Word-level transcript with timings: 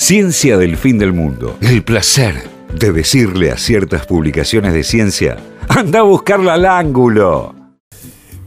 Ciencia 0.00 0.56
del 0.56 0.78
fin 0.78 0.98
del 0.98 1.12
mundo. 1.12 1.58
El 1.60 1.84
placer 1.84 2.48
de 2.74 2.90
decirle 2.90 3.50
a 3.50 3.58
ciertas 3.58 4.06
publicaciones 4.06 4.72
de 4.72 4.82
ciencia, 4.82 5.36
anda 5.68 5.98
a 5.98 6.02
buscarla 6.02 6.54
al 6.54 6.64
ángulo. 6.64 7.54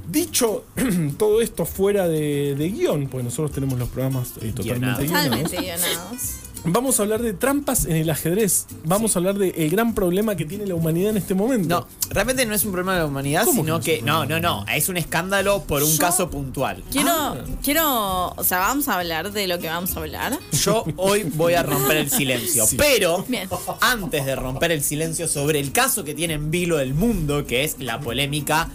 Dicho 0.09 0.65
todo 1.17 1.41
esto 1.41 1.65
fuera 1.65 2.07
de, 2.07 2.55
de 2.55 2.69
guion, 2.69 3.07
pues 3.07 3.23
nosotros 3.23 3.51
tenemos 3.51 3.77
los 3.77 3.87
programas 3.89 4.33
eh, 4.41 4.51
totalmente 4.51 4.63
guionados. 4.63 5.05
Totalmente 5.05 5.57
guionados. 5.57 6.42
Vamos 6.65 6.97
a 6.99 7.04
hablar 7.04 7.21
de 7.21 7.34
trampas 7.34 7.86
en 7.86 7.98
el 7.98 8.09
ajedrez. 8.09 8.68
Vamos 8.86 9.16
a 9.16 9.20
hablar 9.20 9.36
del 9.38 9.70
gran 9.70 9.93
problema 9.93 10.38
que 10.38 10.46
tiene 10.46 10.66
la 10.66 10.75
humanidad 10.75 11.09
en 11.09 11.18
este 11.18 11.34
momento. 11.34 11.68
No, 11.82 11.88
realmente 12.09 12.46
no 12.46 12.54
es 12.54 12.64
un 12.64 12.71
problema 12.71 12.93
de 12.93 13.00
la 13.00 13.05
humanidad, 13.05 13.43
¿Cómo 13.43 13.64
sino 13.64 13.79
que 13.82 13.97
que. 13.97 14.02
no 14.02 14.25
No, 14.25 14.39
no, 14.39 14.64
no. 14.64 14.65
Es 14.73 14.88
un 14.88 14.96
escándalo 14.96 15.64
por 15.64 15.84
un 15.84 15.91
Yo- 15.91 15.97
caso 15.97 16.29
puntual. 16.29 16.82
Quiero, 16.89 17.10
Ah. 17.11 17.36
quiero, 17.61 18.29
o 18.29 18.43
sea, 18.46 18.60
vamos 18.60 18.88
a 18.88 18.97
hablar 18.97 19.34
de 19.34 19.46
lo 19.47 19.60
que 19.60 19.68
vamos 19.68 19.93
a 19.97 20.00
hablar. 20.00 20.39
Yo 20.54 20.86
hoy 20.96 21.23
voy 21.23 21.55
a 21.55 21.64
romper 21.64 21.97
el 21.97 22.10
silencio. 22.10 22.66
Pero 22.77 23.25
Bien. 23.27 23.50
antes 23.82 24.25
de 24.25 24.36
romper 24.36 24.71
el 24.71 24.82
silencio 24.84 25.28
sobre 25.28 25.59
el 25.59 25.73
caso 25.73 26.06
que 26.06 26.14
tiene 26.14 26.36
en 26.36 26.50
vilo 26.50 26.79
el 26.79 26.93
mundo, 26.93 27.45
que 27.45 27.65
es 27.65 27.75
la 27.79 28.00
polémica 28.00 28.70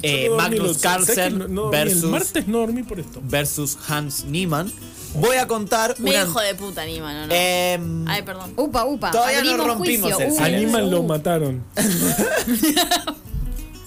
eh, 0.00 0.30
Magnus 0.34 0.60
los- 0.68 0.76
¿sabes 0.78 1.08
que 1.08 1.14
Carlsen 1.16 1.38
no- 1.40 1.48
no 1.48 1.62
dormí 1.62 1.76
El 1.78 1.88
versus, 1.88 2.10
martes 2.10 2.46
no 2.48 2.58
dormí 2.58 2.84
por 2.84 3.00
esto. 3.00 3.20
versus 3.24 3.76
Hans 3.88 4.24
Niemann, 4.26 4.72
voy 5.14 5.36
a 5.36 5.46
contar 5.46 5.94
Me 5.98 6.10
una. 6.10 6.22
hijo 6.22 6.40
de 6.40 6.54
puta, 6.54 6.84
Nima, 6.84 7.12
¿no? 7.12 7.26
no. 7.26 7.34
em, 7.34 8.06
Ay, 8.08 8.22
perdón. 8.22 8.52
Upa, 8.56 8.84
upa. 8.84 9.10
Todavía 9.10 9.42
no 9.56 9.64
rompimos 9.66 10.12
juicio. 10.12 10.26
el 10.26 10.32
Uh, 10.32 10.36
silencio. 10.36 10.44
Animal 10.58 10.90
lo 10.90 11.00
uh. 11.00 11.06
mataron. 11.06 11.64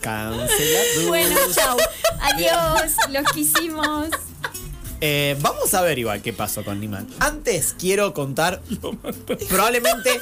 cancelado. 0.02 1.08
Bueno, 1.08 1.36
chau. 1.54 1.78
Adiós. 2.22 2.94
Los 3.12 3.32
quisimos. 3.34 4.10
Eh, 5.04 5.36
vamos 5.42 5.74
a 5.74 5.82
ver 5.82 5.98
igual 6.00 6.22
qué 6.22 6.32
pasó 6.34 6.64
con 6.64 6.80
Niemann. 6.80 7.08
Antes 7.20 7.76
quiero 7.78 8.14
contar 8.14 8.62
probablemente 9.50 10.20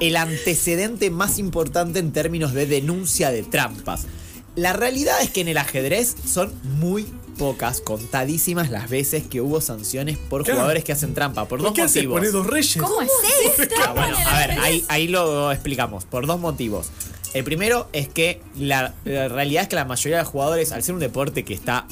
el 0.00 0.16
antecedente 0.16 1.10
más 1.10 1.38
importante 1.38 1.98
en 1.98 2.12
términos 2.12 2.52
de 2.54 2.66
denuncia 2.66 3.30
de 3.30 3.42
trampas. 3.42 4.06
La 4.54 4.72
realidad 4.72 5.20
es 5.20 5.30
que 5.30 5.42
en 5.42 5.48
el 5.48 5.58
ajedrez 5.58 6.14
son 6.26 6.54
muy 6.78 7.06
pocas, 7.36 7.80
contadísimas 7.80 8.70
las 8.70 8.88
veces 8.90 9.24
que 9.26 9.40
hubo 9.40 9.60
sanciones 9.60 10.16
por 10.18 10.42
Claro. 10.44 10.58
jugadores 10.60 10.84
que 10.84 10.92
hacen 10.92 11.14
trampa, 11.14 11.46
por 11.46 11.62
dos 11.62 11.72
¿Qué 11.72 11.82
motivos. 11.82 12.14
¿Pones 12.18 12.32
dos 12.32 12.46
reyes? 12.46 12.76
¿Cómo 12.82 13.00
es 13.02 13.10
esto? 13.58 13.74
Ah, 13.86 13.92
bueno, 13.92 14.16
a 14.18 14.38
ver, 14.38 14.50
ahí, 14.60 14.84
ahí 14.88 15.08
lo 15.08 15.52
explicamos, 15.52 16.04
por 16.04 16.26
dos 16.26 16.40
motivos. 16.40 16.88
El 17.34 17.44
primero 17.44 17.88
es 17.92 18.08
que 18.08 18.40
la, 18.58 18.94
la 19.04 19.28
realidad 19.28 19.64
es 19.64 19.68
que 19.68 19.76
la 19.76 19.84
mayoría 19.84 20.16
de 20.18 20.22
los 20.22 20.32
jugadores, 20.32 20.72
al 20.72 20.82
ser 20.82 20.94
un 20.94 21.00
deporte 21.00 21.44
que 21.44 21.52
está, 21.52 21.86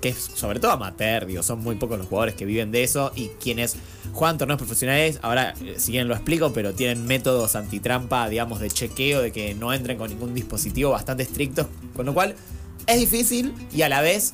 que 0.00 0.08
es 0.10 0.30
sobre 0.34 0.58
todo 0.58 0.70
amateur, 0.70 1.26
digo, 1.26 1.42
son 1.42 1.58
muy 1.60 1.74
pocos 1.76 1.98
los 1.98 2.06
jugadores 2.06 2.34
que 2.34 2.46
viven 2.46 2.70
de 2.72 2.82
eso 2.82 3.12
y 3.14 3.28
quienes 3.42 3.76
juegan 4.14 4.38
torneos 4.38 4.56
profesionales, 4.58 5.18
ahora 5.20 5.52
eh, 5.60 5.74
si 5.76 5.92
bien 5.92 6.08
lo 6.08 6.14
explico, 6.14 6.52
pero 6.54 6.72
tienen 6.72 7.04
métodos 7.06 7.56
antitrampa, 7.56 8.26
digamos, 8.30 8.58
de 8.60 8.70
chequeo, 8.70 9.20
de 9.20 9.32
que 9.32 9.54
no 9.54 9.74
entren 9.74 9.98
con 9.98 10.08
ningún 10.08 10.32
dispositivo 10.34 10.92
bastante 10.92 11.24
estrictos, 11.24 11.66
con 11.94 12.06
lo 12.06 12.14
cual 12.14 12.34
es 12.86 12.98
difícil 12.98 13.52
y 13.74 13.82
a 13.82 13.90
la 13.90 14.00
vez 14.00 14.32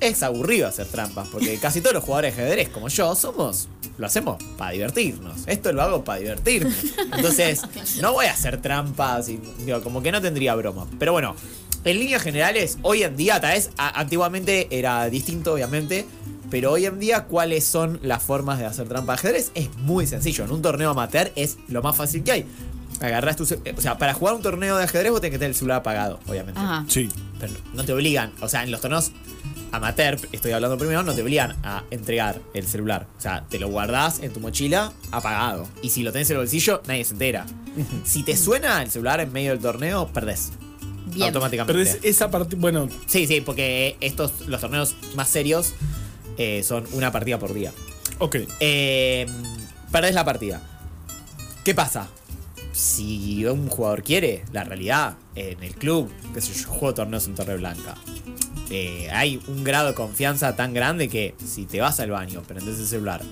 es 0.00 0.22
aburrido 0.22 0.68
hacer 0.68 0.86
trampas, 0.86 1.28
porque 1.28 1.58
casi 1.58 1.80
todos 1.80 1.94
los 1.94 2.04
jugadores 2.04 2.36
de 2.36 2.42
ajedrez, 2.42 2.68
como 2.68 2.88
yo, 2.88 3.14
somos. 3.14 3.68
Lo 3.96 4.06
hacemos 4.06 4.42
para 4.56 4.72
divertirnos. 4.72 5.42
Esto 5.46 5.72
lo 5.72 5.82
hago 5.82 6.04
para 6.04 6.20
divertirme. 6.20 6.72
Entonces, 7.16 7.62
no 8.00 8.12
voy 8.12 8.26
a 8.26 8.32
hacer 8.32 8.62
trampas 8.62 9.28
y 9.28 9.40
digo, 9.64 9.82
como 9.82 10.02
que 10.02 10.12
no 10.12 10.22
tendría 10.22 10.54
broma. 10.54 10.86
Pero 10.98 11.12
bueno, 11.12 11.34
en 11.84 11.98
líneas 11.98 12.22
generales, 12.22 12.78
hoy 12.82 13.02
en 13.02 13.16
día, 13.16 13.40
tal 13.40 13.54
vez 13.54 13.70
antiguamente 13.76 14.68
era 14.70 15.08
distinto, 15.10 15.54
obviamente. 15.54 16.06
Pero 16.50 16.72
hoy 16.72 16.86
en 16.86 16.98
día, 16.98 17.24
¿cuáles 17.24 17.64
son 17.64 17.98
las 18.02 18.22
formas 18.22 18.58
de 18.58 18.66
hacer 18.66 18.88
trampa 18.88 19.12
de 19.12 19.18
ajedrez? 19.18 19.50
Es 19.54 19.74
muy 19.78 20.06
sencillo. 20.06 20.44
En 20.44 20.52
un 20.52 20.62
torneo 20.62 20.90
amateur 20.90 21.30
es 21.36 21.58
lo 21.68 21.82
más 21.82 21.94
fácil 21.96 22.22
que 22.22 22.32
hay. 22.32 22.46
Agarras 23.00 23.36
tu. 23.36 23.44
O 23.44 23.80
sea, 23.80 23.98
para 23.98 24.14
jugar 24.14 24.34
un 24.34 24.42
torneo 24.42 24.76
de 24.76 24.84
ajedrez 24.84 25.12
vos 25.12 25.20
tenés 25.20 25.32
que 25.32 25.38
tener 25.38 25.50
el 25.50 25.56
celular 25.56 25.78
apagado, 25.78 26.20
obviamente. 26.26 26.58
Ajá. 26.58 26.84
Sí. 26.88 27.08
Pero 27.38 27.52
no 27.74 27.84
te 27.84 27.92
obligan, 27.92 28.32
o 28.40 28.48
sea, 28.48 28.64
en 28.64 28.70
los 28.70 28.80
torneos 28.80 29.12
amateur, 29.72 30.18
estoy 30.32 30.52
hablando 30.52 30.76
primero, 30.78 31.02
no 31.02 31.14
te 31.14 31.22
obligan 31.22 31.56
a 31.62 31.84
entregar 31.90 32.40
el 32.54 32.66
celular. 32.66 33.06
O 33.16 33.20
sea, 33.20 33.44
te 33.48 33.58
lo 33.58 33.68
guardás 33.68 34.20
en 34.20 34.32
tu 34.32 34.40
mochila 34.40 34.92
apagado. 35.10 35.68
Y 35.82 35.90
si 35.90 36.02
lo 36.02 36.12
tenés 36.12 36.30
en 36.30 36.36
el 36.36 36.42
bolsillo, 36.42 36.82
nadie 36.86 37.04
se 37.04 37.12
entera. 37.12 37.46
Si 38.04 38.22
te 38.22 38.36
suena 38.36 38.82
el 38.82 38.90
celular 38.90 39.20
en 39.20 39.32
medio 39.32 39.50
del 39.52 39.60
torneo, 39.60 40.08
perdés. 40.08 40.50
Bien. 41.06 41.28
Automáticamente. 41.28 41.72
Pero 41.72 41.82
es 41.82 41.98
esa 42.02 42.30
parte. 42.30 42.56
Bueno, 42.56 42.88
Sí, 43.06 43.26
sí, 43.26 43.40
porque 43.40 43.96
estos, 44.00 44.46
los 44.46 44.60
torneos 44.60 44.94
más 45.14 45.28
serios 45.28 45.72
eh, 46.36 46.62
son 46.62 46.84
una 46.92 47.10
partida 47.12 47.38
por 47.38 47.54
día. 47.54 47.72
ok. 48.18 48.36
Eh, 48.60 49.26
perdés 49.90 50.14
la 50.14 50.24
partida. 50.24 50.60
¿Qué 51.64 51.74
pasa? 51.74 52.08
Si 52.72 53.44
un 53.46 53.68
jugador 53.68 54.02
quiere, 54.02 54.44
la 54.52 54.62
realidad, 54.64 55.16
en 55.34 55.62
el 55.62 55.74
club, 55.74 56.10
que 56.32 56.40
sé 56.40 56.52
yo, 56.52 56.60
yo 56.64 56.68
juego 56.70 56.94
torneos 56.94 57.26
en 57.26 57.34
Torre 57.34 57.56
Blanca. 57.56 57.94
Eh, 58.70 59.08
hay 59.12 59.40
un 59.48 59.64
grado 59.64 59.88
de 59.88 59.94
confianza 59.94 60.54
tan 60.56 60.74
grande 60.74 61.08
que 61.08 61.34
si 61.44 61.64
te 61.66 61.80
vas 61.80 62.00
al 62.00 62.10
baño, 62.10 62.42
prendés 62.42 62.78
el 62.78 62.86
celular, 62.86 63.22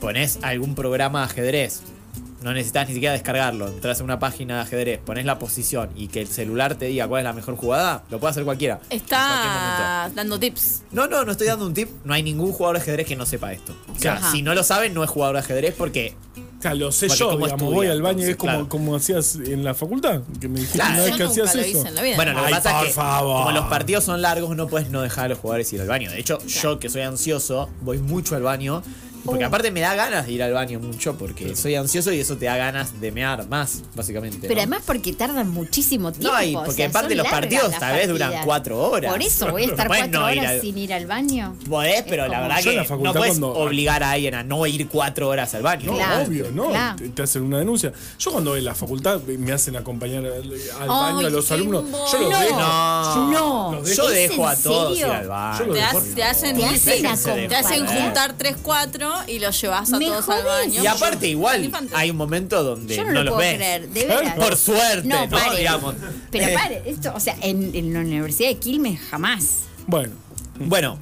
pones 0.00 0.38
algún 0.42 0.74
programa 0.74 1.20
de 1.20 1.24
ajedrez, 1.26 1.82
no 2.42 2.52
necesitas 2.52 2.86
ni 2.88 2.94
siquiera 2.94 3.12
descargarlo, 3.14 3.68
entras 3.68 4.00
a 4.00 4.04
una 4.04 4.18
página 4.18 4.56
de 4.56 4.60
ajedrez, 4.62 5.00
pones 5.04 5.24
la 5.24 5.38
posición 5.38 5.90
y 5.96 6.06
que 6.08 6.20
el 6.20 6.28
celular 6.28 6.76
te 6.76 6.86
diga 6.86 7.08
cuál 7.08 7.20
es 7.20 7.24
la 7.24 7.32
mejor 7.32 7.56
jugada, 7.56 8.04
lo 8.10 8.20
puede 8.20 8.30
hacer 8.30 8.44
cualquiera. 8.44 8.80
en. 8.90 8.98
Está 8.98 10.10
dando 10.14 10.38
tips. 10.38 10.82
No, 10.92 11.08
no, 11.08 11.24
no 11.24 11.32
estoy 11.32 11.48
dando 11.48 11.66
un 11.66 11.74
tip. 11.74 11.88
No 12.04 12.14
hay 12.14 12.22
ningún 12.22 12.52
jugador 12.52 12.76
de 12.76 12.82
ajedrez 12.82 13.06
que 13.06 13.16
no 13.16 13.26
sepa 13.26 13.52
esto. 13.52 13.74
O 13.94 13.98
sea, 13.98 14.14
Ajá. 14.14 14.30
si 14.30 14.42
no 14.42 14.54
lo 14.54 14.62
sabe, 14.62 14.88
no 14.90 15.02
es 15.02 15.10
jugador 15.10 15.34
de 15.34 15.40
ajedrez 15.40 15.74
porque. 15.76 16.14
O 16.58 16.60
sea, 16.62 16.74
lo 16.74 16.90
sé 16.90 17.08
yo, 17.08 17.26
¿cómo 17.30 17.36
digamos, 17.46 17.52
estudia, 17.62 17.76
voy 17.76 17.86
al 17.86 18.02
baño 18.02 18.18
y 18.18 18.22
entonces? 18.22 18.30
es 18.30 18.36
como, 18.36 18.52
Claro. 18.52 18.68
como 18.68 18.96
hacías 18.96 19.34
en 19.36 19.62
la 19.62 19.74
facultad, 19.74 20.22
que 20.40 20.48
me 20.48 20.54
dijiste 20.58 20.78
Claro. 20.78 20.94
una 20.94 21.04
vez 21.04 21.16
que 21.16 21.22
hacías 21.22 21.54
lo 21.54 21.60
eso. 21.62 21.84
Bueno, 22.16 22.32
lo 22.32 22.38
que 22.40 22.46
Ay, 22.46 22.52
pasa 22.54 22.70
por 22.72 22.80
es 22.80 22.86
que 22.88 22.94
favor. 22.94 23.36
como 23.44 23.52
los 23.52 23.64
partidos 23.66 24.04
son 24.04 24.22
largos, 24.22 24.56
no 24.56 24.66
puedes 24.66 24.90
no 24.90 25.00
dejar 25.02 25.26
a 25.26 25.28
los 25.28 25.38
jugadores 25.38 25.72
ir 25.72 25.80
al 25.80 25.86
baño. 25.86 26.10
De 26.10 26.18
hecho, 26.18 26.38
yo 26.46 26.78
que 26.80 26.88
soy 26.88 27.02
ansioso, 27.02 27.68
voy 27.82 27.98
mucho 27.98 28.34
al 28.34 28.42
baño. 28.42 28.82
Porque 29.28 29.44
Oh. 29.44 29.48
aparte 29.48 29.70
me 29.70 29.80
da 29.80 29.94
ganas 29.94 30.26
de 30.26 30.32
ir 30.32 30.42
al 30.42 30.52
baño 30.52 30.80
mucho 30.80 31.16
porque 31.16 31.54
soy 31.56 31.74
ansioso 31.74 32.12
y 32.12 32.20
eso 32.20 32.36
te 32.36 32.46
da 32.46 32.56
ganas 32.56 33.00
de 33.00 33.12
mear 33.12 33.46
más, 33.48 33.82
básicamente. 33.94 34.38
Pero 34.42 34.54
¿no? 34.54 34.60
además 34.60 34.82
porque 34.86 35.12
tardan 35.12 35.48
muchísimo 35.50 36.12
tiempo. 36.12 36.32
No, 36.34 36.42
y 36.42 36.54
o 36.56 36.60
porque 36.64 36.76
sea, 36.82 36.88
aparte 36.88 37.14
los 37.14 37.26
partidos 37.26 37.72
tal 37.78 37.94
vez 37.96 38.08
duran 38.08 38.32
cuatro 38.44 38.78
horas. 38.78 39.10
Por 39.12 39.22
eso 39.22 39.50
voy 39.50 39.62
a 39.64 39.66
estar 39.70 39.86
cuatro 39.86 40.20
no 40.20 40.32
ir 40.32 40.38
horas 40.40 40.50
al- 40.52 40.60
sin 40.60 40.78
ir 40.78 40.92
al 40.92 41.06
baño. 41.06 41.56
Podés, 41.68 42.04
pero 42.08 42.24
Es 42.24 42.30
la 42.30 42.40
verdad 42.40 42.56
la 42.56 42.62
que 42.62 42.76
no 42.98 43.12
puedes 43.12 43.28
cuando- 43.38 43.52
obligar 43.54 44.02
a 44.02 44.12
alguien 44.12 44.34
a 44.34 44.42
no 44.42 44.66
ir 44.66 44.88
cuatro 44.88 45.28
horas 45.28 45.54
al 45.54 45.62
baño. 45.62 45.92
No, 45.92 45.96
Claro, 45.96 46.24
obvio, 46.24 46.50
no. 46.52 46.68
claro. 46.68 46.96
Te, 47.14 47.22
hacen 47.22 47.42
una 47.42 47.58
denuncia. 47.58 47.92
Yo 48.18 48.32
cuando 48.32 48.56
en 48.56 48.64
la 48.64 48.74
facultad 48.74 49.20
me 49.22 49.52
hacen 49.52 49.76
acompañar 49.76 50.24
al, 50.24 50.32
al 50.42 50.52
Ay, 50.80 50.88
baño 50.88 51.26
a 51.26 51.30
los 51.30 51.50
alumnos, 51.52 51.84
yo 52.12 52.18
los 52.20 52.30
no. 52.30 52.38
dejo. 52.40 52.58
No. 52.58 53.30
No. 53.30 53.72
Los 53.74 53.84
dejo. 53.88 54.02
Yo 54.02 54.08
¿Es 54.10 54.30
dejo 54.30 54.48
a 54.48 54.56
todos 54.56 54.98
ir 54.98 55.04
al 55.04 55.28
baño. 55.28 55.72
Te, 55.72 55.82
hacen, 55.82 56.14
Te 56.14 56.22
hacen 56.22 56.56
Déjense 56.56 56.90
de 57.34 57.48
te 57.48 57.56
hacen 57.56 57.86
joder. 57.86 58.02
juntar 58.02 58.34
3, 58.36 58.56
4 58.62 59.12
y 59.26 59.38
los 59.38 59.60
llevas 59.60 59.92
a 59.92 59.98
Me 59.98 60.06
todos 60.06 60.28
al 60.28 60.42
jodés. 60.42 60.44
baño. 60.44 60.82
Y 60.82 60.86
aparte 60.86 61.28
igual 61.28 61.70
hay 61.94 62.10
un 62.10 62.16
momento 62.16 62.62
donde 62.62 62.96
Yo 62.96 63.04
no, 63.04 63.12
no, 63.12 63.14
lo 63.18 63.24
los 63.24 63.34
puedo 63.34 63.48
ves. 63.48 63.56
creer, 63.56 63.88
de 63.88 64.06
veras. 64.06 64.34
Por 64.36 64.56
suerte, 64.56 65.08
¿no? 65.08 65.24
No, 65.26 65.28
pare. 65.30 65.58
Digamos. 65.58 65.94
Pero 66.30 66.44
Eh, 66.46 66.54
pare, 66.54 66.82
esto, 66.86 67.12
o 67.14 67.20
sea, 67.20 67.36
en, 67.42 67.74
en 67.74 67.92
la 67.92 68.00
Universidad 68.00 68.48
de 68.50 68.56
Quilmes 68.58 69.00
jamás. 69.10 69.60
Bueno, 69.86 70.12
Bueno, 70.60 70.98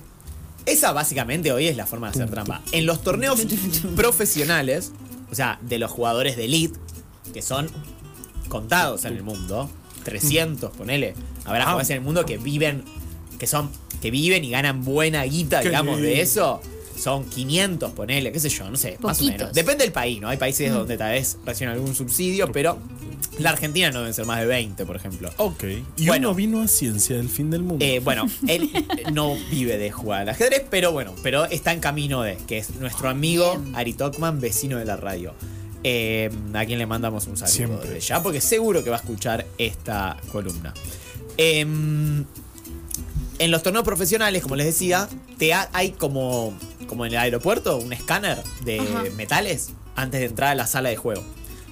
esa 0.67 0.93
básicamente 0.93 1.53
hoy 1.53 1.67
es 1.69 1.77
la 1.77 1.87
forma 1.87 2.09
de 2.11 2.19
hacer 2.23 2.31
trampa. 2.31 2.63
En 2.73 2.87
los 2.87 3.03
torneos 3.03 3.41
profesionales, 3.97 4.93
o 5.31 5.35
sea, 5.35 5.59
de 5.63 5.79
los 5.79 5.91
jugadores 5.91 6.37
de 6.37 6.45
elite, 6.45 6.79
que 7.33 7.43
son 7.43 7.69
contados 8.49 9.05
en 9.05 9.17
el 9.17 9.23
mundo, 9.23 9.69
300, 10.05 10.71
ponele, 10.77 11.15
habrá 11.45 11.63
Ah. 11.63 11.67
jugadores 11.67 11.91
en 11.91 11.97
el 11.97 12.03
mundo 12.03 12.25
que 12.25 12.39
viven, 12.39 12.85
que 13.39 13.47
son, 13.47 13.71
que 14.01 14.11
viven 14.11 14.45
y 14.45 14.51
ganan 14.51 14.85
buena 14.85 15.23
guita, 15.25 15.61
digamos, 15.61 16.01
de 16.01 16.21
eso. 16.21 16.61
Son 16.99 17.25
500, 17.25 17.93
ponele, 17.93 18.33
qué 18.33 18.41
sé 18.41 18.49
yo, 18.49 18.71
no 18.71 18.77
sé, 18.77 18.97
más 19.01 19.21
o 19.21 19.25
menos. 19.25 19.53
Depende 19.53 19.85
del 19.85 19.93
país, 19.93 20.21
¿no? 20.21 20.29
Hay 20.29 20.37
países 20.39 20.73
donde 20.73 20.97
tal 20.97 21.13
vez 21.13 21.37
reciben 21.45 21.73
algún 21.75 21.95
subsidio, 21.95 22.51
pero 22.53 22.79
la 23.39 23.51
Argentina 23.51 23.91
no 23.91 23.99
deben 24.01 24.15
ser 24.15 24.25
más 24.25 24.41
de 24.41 24.47
20, 24.47 24.87
por 24.87 24.97
ejemplo. 24.97 25.31
ok. 25.37 25.65
Y 25.99 26.07
Bueno. 26.07 26.29
uno 26.31 26.37
vino 26.37 26.61
a 26.63 26.69
ciencia 26.69 27.17
del 27.17 27.29
fin 27.29 27.51
del 27.51 27.63
mundo. 27.63 27.85
Eh, 27.85 28.01
bueno, 28.03 28.27
él 28.49 28.71
no 29.13 29.35
vive 29.51 29.77
de 29.77 29.91
jugar 29.91 30.23
al 30.23 30.31
ajedrez, 30.31 30.65
pero 30.71 30.93
bueno, 30.93 31.15
pero 31.23 31.45
está 31.45 31.73
en 31.73 31.81
camino 31.81 32.23
de, 32.23 32.37
que 32.47 32.59
es 32.59 32.75
nuestro 32.77 33.09
amigo. 33.11 33.63
Ari 33.75 33.93
Tokman, 33.93 34.41
vecino 34.41 34.79
de 34.79 34.85
la 34.87 34.97
radio. 34.97 35.35
Eh, 35.85 36.31
a 36.55 36.65
quien 36.65 36.79
le 36.79 36.87
mandamos 36.87 37.27
un 37.27 37.37
saludo 37.37 37.55
Siempre. 37.55 37.89
desde 37.91 38.01
ya, 38.01 38.23
porque 38.23 38.41
seguro 38.41 38.83
que 38.83 38.91
va 38.91 38.97
a 38.97 39.01
escuchar 39.01 39.47
esta 39.59 40.17
columna. 40.33 40.73
Em, 41.37 42.25
en 43.39 43.51
los 43.51 43.63
torneos 43.63 43.85
profesionales, 43.85 44.43
como 44.43 44.57
les 44.57 44.67
decía, 44.67 45.09
te 45.39 45.53
ha- 45.53 45.69
hay 45.75 45.91
como, 45.91 46.55
como 46.87 47.07
en 47.07 47.13
el 47.13 47.19
aeropuerto 47.19 47.77
un 47.79 47.93
escáner 47.93 48.43
de 48.65 48.81
Ajá. 48.81 49.05
metales 49.17 49.71
antes 49.95 50.21
de 50.21 50.27
entrar 50.27 50.51
a 50.51 50.55
la 50.55 50.67
sala 50.67 50.89
de 50.89 50.97
juego. 50.97 51.23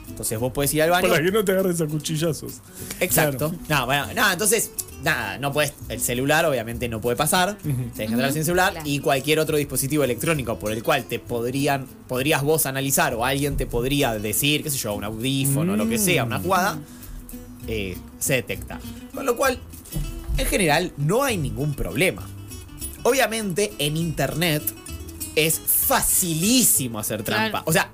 Entonces 0.09 0.39
vos 0.39 0.53
podés 0.53 0.73
ir 0.75 0.83
al 0.83 0.91
baño. 0.91 1.09
Para 1.09 1.23
que 1.23 1.31
no 1.31 1.45
te 1.45 1.53
agarres 1.53 1.81
a 1.81 1.87
cuchillazos. 1.87 2.55
Exacto. 3.01 3.55
No, 3.69 3.87
bueno, 3.87 4.07
no, 4.15 4.31
entonces 4.33 4.71
nada, 5.03 5.39
no 5.39 5.51
puedes. 5.53 5.73
El 5.89 5.99
celular, 6.01 6.45
obviamente, 6.45 6.89
no 6.91 7.01
puede 7.01 7.17
pasar. 7.17 7.57
Tenés 7.57 7.93
que 7.97 8.05
entrar 8.05 8.33
sin 8.33 8.45
celular. 8.45 8.73
Claro. 8.73 8.89
Y 8.89 8.99
cualquier 9.01 9.39
otro 9.41 9.57
dispositivo 9.57 10.05
electrónico 10.05 10.59
por 10.59 10.73
el 10.73 10.83
cual 10.83 11.05
te 11.05 11.19
podrían. 11.19 11.87
Podrías 12.07 12.43
vos 12.43 12.67
analizar 12.67 13.15
o 13.15 13.25
alguien 13.25 13.57
te 13.57 13.67
podría 13.67 14.13
decir, 14.19 14.63
qué 14.63 14.71
sé 14.71 14.77
yo, 14.77 14.95
un 14.95 15.05
audífono, 15.05 15.75
lo 15.77 15.89
que 15.89 15.99
sea, 15.99 16.25
una 16.25 16.39
jugada. 16.39 16.79
eh, 17.67 17.97
se 18.19 18.35
detecta. 18.35 18.79
Con 19.15 19.25
lo 19.25 19.37
cual, 19.37 19.59
en 20.37 20.47
general, 20.47 20.93
no 20.99 21.23
hay 21.25 21.39
ningún 21.39 21.73
problema. 21.75 22.27
Obviamente, 23.05 23.73
en 23.79 23.97
internet 23.97 24.63
es 25.37 25.61
facilísimo 25.61 26.99
hacer 26.99 27.23
trampa. 27.23 27.51
Claro. 27.51 27.65
O 27.67 27.73
sea, 27.73 27.91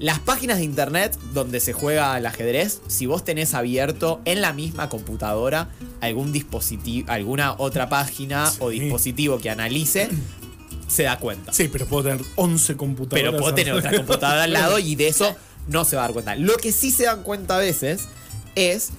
las 0.00 0.18
páginas 0.18 0.58
de 0.58 0.64
internet 0.64 1.18
donde 1.34 1.60
se 1.60 1.74
juega 1.74 2.14
al 2.14 2.24
ajedrez, 2.24 2.80
si 2.86 3.04
vos 3.04 3.22
tenés 3.22 3.52
abierto 3.52 4.22
en 4.24 4.40
la 4.40 4.54
misma 4.54 4.88
computadora 4.88 5.68
algún 6.00 6.32
dispositivo, 6.32 7.10
alguna 7.10 7.54
otra 7.58 7.90
página 7.90 8.50
o 8.60 8.70
dispositivo 8.70 9.38
que 9.38 9.50
analice, 9.50 10.08
se 10.88 11.02
da 11.02 11.18
cuenta. 11.18 11.52
Sí, 11.52 11.68
pero 11.68 11.86
puedo 11.86 12.04
tener 12.04 12.24
11 12.36 12.76
computadoras. 12.76 13.30
Pero 13.30 13.38
puedo 13.38 13.54
tener 13.54 13.74
otra 13.74 13.94
computadora 13.94 14.44
al 14.44 14.52
lado 14.52 14.78
y 14.80 14.94
de 14.94 15.08
eso 15.08 15.36
no 15.68 15.84
se 15.84 15.96
va 15.96 16.02
a 16.02 16.04
dar 16.06 16.12
cuenta. 16.14 16.34
Lo 16.34 16.56
que 16.56 16.72
sí 16.72 16.90
se 16.90 17.04
dan 17.04 17.22
cuenta 17.22 17.56
a 17.56 17.58
veces 17.58 18.08
es 18.54 18.90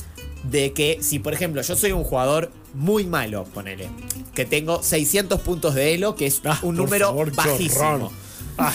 de 0.43 0.71
que 0.73 0.99
si, 1.01 1.17
por 1.17 1.33
ejemplo, 1.33 1.63
yo 1.63 1.75
soy 1.75 1.91
un 1.93 2.03
jugador 2.03 2.51
muy 2.73 3.05
malo, 3.05 3.43
ponele, 3.53 3.89
que 4.33 4.45
tengo 4.45 4.81
600 4.83 5.41
puntos 5.41 5.75
de 5.75 5.93
elo, 5.93 6.15
que 6.15 6.27
es 6.27 6.41
Ah, 6.45 6.59
un 6.63 6.75
número 6.75 7.07
favor, 7.07 7.35
bajísimo. 7.35 8.11
Ah, 8.57 8.73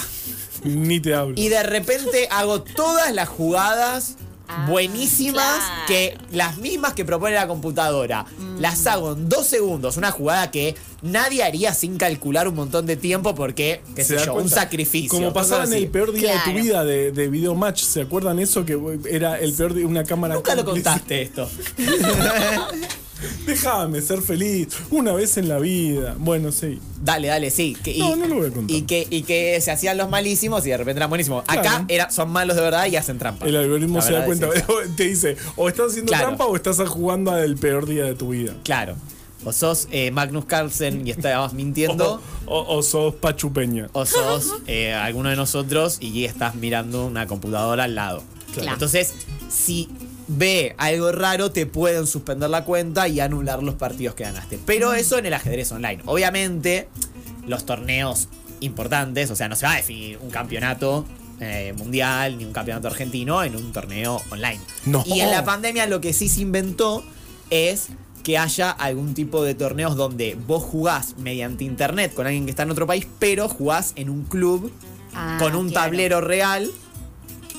ni 0.65 1.01
te 1.01 1.15
hablo. 1.15 1.35
Y 1.37 1.49
de 1.49 1.63
repente 1.63 2.29
hago 2.31 2.63
todas 2.63 3.13
las 3.15 3.29
jugadas 3.29 4.17
Ah, 4.49 4.65
buenísimas 4.71 5.43
claro. 5.59 5.83
que 5.89 6.17
las 6.31 6.59
mismas 6.59 6.93
que 6.93 7.05
propone 7.05 7.35
la 7.35 7.49
computadora. 7.49 8.27
Mm. 8.39 8.61
Las 8.61 8.87
hago 8.87 9.15
en 9.15 9.29
dos 9.29 9.45
segundos. 9.45 9.97
Una 9.97 10.13
jugada 10.13 10.53
que 10.53 10.77
nadie 11.03 11.43
haría 11.43 11.75
sin 11.75 11.97
calcular 11.97 12.47
un 12.47 12.55
montón 12.55 12.87
de 12.87 12.95
tiempo 12.95 13.35
porque, 13.35 13.81
qué 13.97 14.05
Se 14.05 14.21
sé 14.21 14.25
yo, 14.27 14.35
un 14.35 14.49
sacrificio. 14.49 15.11
Como 15.11 15.33
pasaba 15.33 15.65
en 15.65 15.73
el 15.73 15.89
peor 15.89 16.13
día 16.13 16.33
de 16.35 16.39
tu 16.45 16.53
vida 16.57 16.85
de, 16.85 17.11
de 17.11 17.27
video 17.29 17.57
match. 17.57 17.83
¿Se 17.83 18.03
acuerdan 18.03 18.39
eso? 18.39 18.65
Que 18.65 18.79
era 19.11 19.37
el 19.37 19.53
peor 19.53 19.75
día, 19.75 19.85
una 19.85 20.05
cámara. 20.05 20.35
Nunca 20.37 20.55
lo 20.55 20.65
contaste 20.65 21.23
esto. 21.23 21.51
Déjame 23.47 24.01
ser 24.03 24.23
feliz. 24.23 24.69
Una 24.91 25.13
vez 25.13 25.37
en 25.37 25.49
la 25.49 25.59
vida. 25.59 26.15
Bueno, 26.19 26.53
sí. 26.53 26.79
Dale, 27.03 27.29
dale, 27.29 27.51
sí. 27.51 27.77
Que, 27.83 27.93
y, 27.93 27.99
No, 28.01 28.17
no 28.17 28.27
lo 28.27 28.35
voy 28.37 28.47
a 28.49 28.51
contar. 28.53 28.77
Y 28.77 28.83
que, 28.83 29.07
y 29.11 29.23
que 29.23 29.61
se 29.61 29.71
hacían 29.71 29.97
los 29.97 30.09
malísimos 30.11 30.67
y 30.67 30.71
de 30.71 30.77
repente 30.77 30.99
eran 30.99 31.09
buenísimos. 31.11 31.45
Acá 31.47 31.85
era, 31.89 32.11
son 32.11 32.31
malos 32.31 32.57
de 32.57 32.63
verdad 32.63 32.87
y 32.87 32.97
hacen 32.97 33.19
trampa. 33.19 33.47
El 33.47 33.57
algoritmo 33.57 33.97
La 33.99 34.03
se 34.03 34.13
da 34.13 34.25
cuenta. 34.25 34.49
es. 34.55 34.65
Te 34.97 35.05
dice, 35.05 35.37
o 35.57 35.69
estás 35.69 35.89
haciendo 35.91 36.11
Claro. 36.11 36.27
trampa 36.29 36.47
o 36.47 36.57
estás 36.57 36.79
jugando 36.89 37.31
al 37.33 37.57
peor 37.57 37.87
día 37.87 38.05
de 38.05 38.15
tu 38.15 38.31
vida. 38.31 38.55
Claro. 38.65 38.97
O 39.45 39.53
sos 39.53 39.87
eh, 39.93 40.11
Magnus 40.11 40.45
Carlsen 40.47 41.07
y 41.07 41.11
estabas 41.11 41.53
mintiendo. 41.53 42.21
O, 42.49 42.59
o- 42.61 42.77
o 42.79 42.83
sos 42.83 43.15
Pachupeña. 43.17 43.89
o 43.93 44.07
sos 44.07 44.53
eh, 44.69 44.93
alguno 44.95 45.31
de 45.31 45.37
nosotros 45.37 45.99
y 46.01 46.25
estás 46.25 46.55
mirando 46.55 47.05
una 47.07 47.27
computadora 47.27 47.85
al 47.85 47.97
lado. 47.97 48.23
Claro. 48.55 48.73
Entonces, 48.75 49.15
si 49.49 49.89
ve 50.29 50.75
algo 50.79 51.13
raro, 51.13 51.51
te 51.51 51.67
pueden 51.67 52.07
suspender 52.07 52.51
la 52.51 52.65
cuenta 52.65 53.09
y 53.09 53.21
anular 53.21 53.63
los 53.63 53.75
partidos 53.75 54.15
que 54.15 54.25
ganaste. 54.25 54.59
Pero 54.65 54.93
eso 54.93 55.19
en 55.19 55.27
el 55.27 55.35
ajedrez 55.35 55.71
online. 55.73 56.03
Obviamente, 56.07 56.89
los 57.47 57.67
torneos 57.67 58.29
importantes, 58.61 59.31
o 59.31 59.37
sea, 59.37 59.49
no 59.49 59.57
se 59.57 59.67
va 59.67 59.73
a 59.75 59.77
definir 59.77 60.19
un 60.19 60.31
campeonato 60.31 61.05
eh, 61.41 61.75
mundial 61.77 62.39
ni 62.39 62.45
un 62.45 62.53
campeonato 62.53 62.89
argentino 62.89 63.43
en 63.43 63.57
un 63.57 63.73
torneo 63.73 64.23
online. 64.31 64.61
No. 64.87 65.05
Y 65.07 65.21
en 65.21 65.31
la 65.31 65.45
pandemia 65.45 65.87
lo 65.87 66.01
que 66.01 66.13
sí 66.13 66.29
se 66.29 66.41
inventó 66.41 67.05
es 67.51 67.89
que 68.25 68.39
haya 68.39 68.71
algún 68.71 69.15
tipo 69.15 69.45
de 69.45 69.55
torneos 69.55 69.95
donde 69.95 70.37
vos 70.47 70.65
jugás 70.65 71.17
mediante 71.19 71.63
internet 71.65 72.13
con 72.15 72.27
alguien 72.27 72.45
que 72.45 72.51
está 72.51 72.65
en 72.65 72.71
otro 72.71 72.87
país, 72.87 73.07
pero 73.19 73.49
jugás 73.49 73.93
en 73.97 74.11
un 74.11 74.25
club 74.25 74.73
Ah, 75.17 75.39
con 75.41 75.55
un 75.57 75.71
claro. 75.71 75.87
tablero 75.87 76.21
real, 76.21 76.71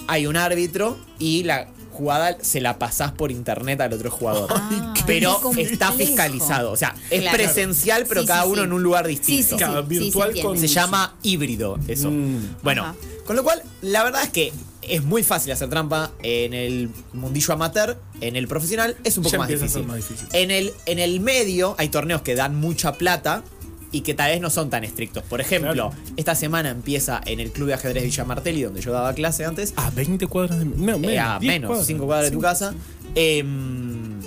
hay 0.07 0.27
un 0.27 0.37
árbitro 0.37 0.95
y 1.17 1.43
la 1.43 1.67
jugada 1.97 2.37
se 2.41 2.61
la 2.61 2.79
pasás 2.79 3.11
por 3.11 3.31
internet 3.31 3.81
al 3.81 3.93
otro 3.93 4.09
jugador. 4.11 4.49
Ah, 4.51 4.93
pero 5.05 5.39
está 5.57 5.91
fiscalizado, 5.91 6.71
o 6.71 6.77
sea, 6.77 6.95
es 7.09 7.21
Claro. 7.21 7.37
presencial, 7.37 8.05
pero 8.07 8.21
Sí, 8.21 8.27
cada 8.27 8.43
sí, 8.43 8.49
uno 8.49 8.61
sí. 8.61 8.65
en 8.65 8.73
un 8.73 8.83
lugar 8.83 9.07
distinto. 9.07 9.43
sí, 9.43 9.49
sí. 9.49 9.55
Claro, 9.57 9.81
sí, 9.81 9.87
virtual 9.99 10.33
se 10.33 10.41
con-. 10.41 10.57
Se 10.57 10.67
llama 10.67 11.15
híbrido 11.23 11.77
eso. 11.87 12.09
Mm. 12.11 12.55
Bueno, 12.63 12.83
Ajá. 12.83 12.95
con 13.25 13.35
lo 13.35 13.43
cual, 13.43 13.61
la 13.81 14.03
verdad 14.03 14.23
es 14.23 14.29
que 14.29 14.53
es 14.81 15.03
muy 15.03 15.21
fácil 15.23 15.51
hacer 15.51 15.69
trampa 15.69 16.11
en 16.23 16.53
el 16.53 16.89
mundillo 17.13 17.53
amateur, 17.53 17.97
en 18.21 18.35
el 18.37 18.47
profesional 18.47 18.95
es 19.03 19.17
un 19.17 19.23
poco 19.23 19.33
Ya 19.33 19.39
más 19.39 19.49
empieza 19.49 19.65
a 19.65 19.67
ser 19.69 19.81
difícil. 19.85 20.01
más 20.01 20.09
difícil. 20.09 20.27
En 20.41 20.51
el, 20.51 20.73
en 20.85 20.99
el 20.99 21.19
medio 21.19 21.75
hay 21.77 21.89
torneos 21.89 22.21
que 22.21 22.35
dan 22.35 22.55
mucha 22.55 22.93
plata 22.93 23.43
y 23.91 24.01
que 24.01 24.13
tal 24.13 24.31
vez 24.31 24.41
no 24.41 24.49
son 24.49 24.69
tan 24.69 24.83
estrictos. 24.83 25.23
Por 25.23 25.39
ejemplo, 25.41 25.73
Claro. 25.73 25.91
esta 26.17 26.35
semana 26.35 26.69
empieza 26.69 27.21
en 27.25 27.39
el 27.39 27.51
Club 27.51 27.67
de 27.67 27.73
Ajedrez 27.75 28.03
Villa 28.03 28.25
Martelli, 28.25 28.63
donde 28.63 28.81
yo 28.81 28.91
daba 28.91 29.13
clase 29.13 29.45
antes, 29.45 29.73
A 29.77 29.89
20 29.91 30.27
cuadras 30.27 30.59
de. 30.59 30.65
No, 30.65 30.95
eh, 30.95 30.97
menos, 30.99 31.25
a 31.27 31.39
10 31.39 31.53
menos, 31.53 31.85
5 31.85 32.05
cuadras 32.05 32.29
de 32.29 32.35
tu 32.35 32.41
casa. 32.41 32.73
em, 33.15 34.19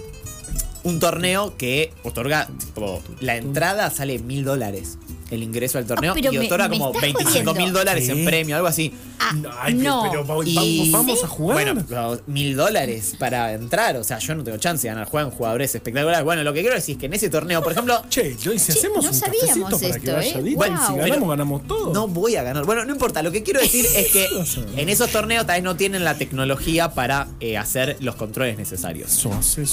un 0.83 0.99
torneo 0.99 1.57
que 1.59 1.93
otorga, 2.05 2.49
tipo, 2.59 3.03
la 3.21 3.37
entrada 3.37 3.91
sale 3.91 4.19
mil 4.19 4.45
dólares. 4.45 4.97
El 5.31 5.43
ingreso 5.43 5.79
al 5.79 5.87
torneo 5.87 6.15
pero 6.15 6.33
y 6.33 6.39
otorga 6.39 6.69
me 6.69 6.79
como 6.79 6.89
estás 6.93 7.03
25 7.03 7.55
mil 7.55 7.73
dólares 7.73 8.09
en 8.09 8.25
premio, 8.25 8.57
algo 8.57 8.69
así. 8.69 8.93
Ah, 9.19 9.33
Ay, 9.63 9.75
no. 9.75 10.09
pero, 10.11 10.27
pero 10.27 10.43
Y- 10.45 10.91
vamos, 10.91 11.23
a 11.23 11.29
jugar. 11.29 11.55
Bueno, 11.75 12.19
mil 12.27 12.57
dólares 12.57 13.15
para 13.19 13.53
entrar. 13.53 13.97
O 13.97 14.05
sea, 14.05 14.19
yo 14.19 14.35
no 14.35 14.43
tengo 14.43 14.59
chance 14.59 14.83
de 14.89 14.95
ganar. 14.95 15.07
Juegan 15.09 15.31
jugadores 15.31 15.75
espectaculares. 15.75 16.25
Bueno, 16.25 16.43
lo 16.43 16.53
que 16.53 16.61
quiero 16.63 16.75
decir 16.75 16.95
es 16.95 17.01
que 17.01 17.07
en 17.07 17.15
ese 17.15 17.29
torneo, 17.31 17.63
por 17.63 17.73
ejemplo, 17.73 18.03
Che, 18.09 18.37
yo, 18.37 18.51
Che, 18.53 18.57
hacemos 18.73 19.05
no 19.05 19.11
un 19.11 19.15
sabíamos 19.17 19.71
cafecito 19.71 19.79
para 19.81 19.93
que 19.93 20.29
esto, 20.29 20.39
vaya 20.41 20.51
¿eh? 20.51 20.55
Wow. 20.55 20.65
si 20.87 20.93
Pero- 20.95 20.97
ganamos, 21.07 21.29
ganamos 21.29 21.67
todo. 21.67 21.93
no 21.93 22.09
voy 22.09 22.37
a 22.37 22.43
ganar. 22.43 22.65
Bueno, 22.65 22.85
no 22.85 22.93
importa. 22.93 23.23
Lo 23.23 23.31
que 23.31 23.43
quiero 23.43 23.61
decir 23.61 23.87
es 23.95 24.11
que 24.11 24.27
en 24.77 24.89
esos 24.89 25.11
torneos 25.11 25.47
tal 25.47 25.57
vez 25.57 25.65
no 25.65 25.77
tienen 25.77 26.03
la 26.05 26.15
tecnología 26.17 26.93
para 26.93 27.29
eh, 27.41 27.57
hacer 27.59 27.97
los 28.01 28.15
controles 28.17 28.59
necesarios. 28.59 29.27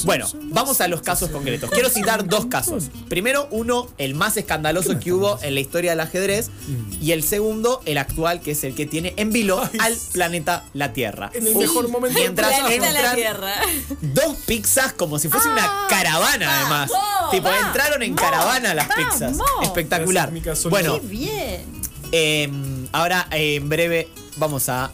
Bueno, 0.03 0.27
vamos 0.43 0.81
a 0.81 0.87
los 0.87 1.01
casos 1.01 1.29
concretos. 1.29 1.69
Quiero 1.71 1.89
citar 1.89 2.27
dos 2.27 2.45
casos. 2.47 2.89
Primero, 3.09 3.47
uno, 3.51 3.87
el 3.97 4.13
más 4.13 4.37
escandaloso 4.37 4.99
que 4.99 5.13
hubo 5.13 5.39
en 5.47 5.53
la 5.55 5.59
historia 5.61 5.91
del 5.91 5.99
ajedrez. 6.01 6.49
Y 7.01 7.11
el 7.11 7.23
segundo, 7.23 7.81
el 7.85 7.97
actual, 7.97 8.41
que 8.41 8.51
es 8.51 8.63
el 8.63 8.75
que 8.75 8.85
tiene 8.85 9.13
en 9.17 9.31
vilo 9.31 9.61
Ay, 9.73 9.79
al 9.79 9.97
planeta 10.13 10.65
La 10.73 10.93
Tierra. 10.93 11.29
En 11.33 11.47
el 11.47 11.55
mejor 11.55 11.87
momento. 11.89 12.19
Mientras 12.19 12.59
Planeta 12.59 12.91
la 12.91 13.15
Tierra. 13.15 13.53
dos 14.01 14.35
pizzas 14.45 14.93
como 14.93 15.19
si 15.19 15.29
fuese 15.29 15.49
una 15.49 15.87
caravana, 15.89 16.61
además. 16.61 16.91
tipo, 17.31 17.49
entraron 17.49 18.03
en 18.03 18.13
caravana 18.15 18.73
las 18.73 18.87
pizzas. 18.87 19.37
Espectacular. 19.63 20.31
Es. 20.35 20.63
Bueno, 20.65 20.99
Qué 21.01 21.07
bien. 21.07 21.65
eh, 22.11 22.49
ahora 22.91 23.27
eh, 23.31 23.55
en 23.55 23.69
breve 23.69 24.07
vamos 24.37 24.69
a 24.69 24.91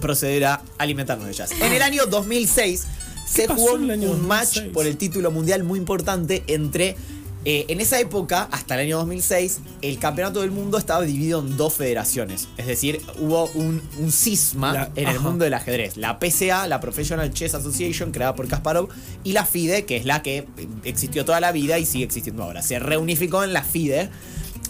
proceder 0.00 0.44
a 0.44 0.62
alimentarnos 0.78 1.26
de 1.26 1.32
ellas. 1.32 1.50
En 1.52 1.72
el 1.72 1.82
año 1.82 2.06
2006 2.06 2.84
se 3.26 3.48
jugó 3.48 3.74
un 3.74 4.26
match 4.26 4.54
2006? 4.54 4.72
por 4.72 4.86
el 4.86 4.96
título 4.96 5.30
mundial 5.30 5.64
muy 5.64 5.78
importante 5.78 6.44
entre... 6.46 6.96
eh, 7.48 7.64
en 7.68 7.80
esa 7.80 8.00
época, 8.00 8.48
hasta 8.50 8.74
el 8.74 8.80
año 8.80 8.98
2006, 8.98 9.60
el 9.80 9.98
campeonato 10.00 10.40
del 10.40 10.50
mundo 10.50 10.78
estaba 10.78 11.02
dividido 11.04 11.38
en 11.40 11.56
dos 11.56 11.74
federaciones. 11.74 12.48
Es 12.56 12.66
decir, 12.66 13.00
hubo 13.20 13.46
un, 13.54 13.80
un 14.00 14.10
cisma 14.10 14.72
La- 14.72 14.90
en 14.96 15.06
el 15.06 15.20
mundo 15.20 15.44
del 15.44 15.54
ajedrez. 15.54 15.96
La 15.96 16.18
PCA, 16.18 16.66
la 16.66 16.80
Professional 16.80 17.32
Chess 17.32 17.54
Association, 17.54 18.10
creada 18.10 18.34
por 18.34 18.48
Kasparov, 18.48 18.88
y 19.22 19.30
la 19.32 19.46
FIDE, 19.46 19.84
que 19.84 19.96
es 19.96 20.04
la 20.04 20.22
que 20.22 20.48
existió 20.82 21.24
toda 21.24 21.38
la 21.38 21.52
vida 21.52 21.78
y 21.78 21.86
sigue 21.86 22.04
existiendo 22.04 22.42
ahora. 22.42 22.62
Se 22.62 22.80
reunificó 22.80 23.44
en 23.44 23.52
la 23.52 23.62
FIDE. 23.62 24.10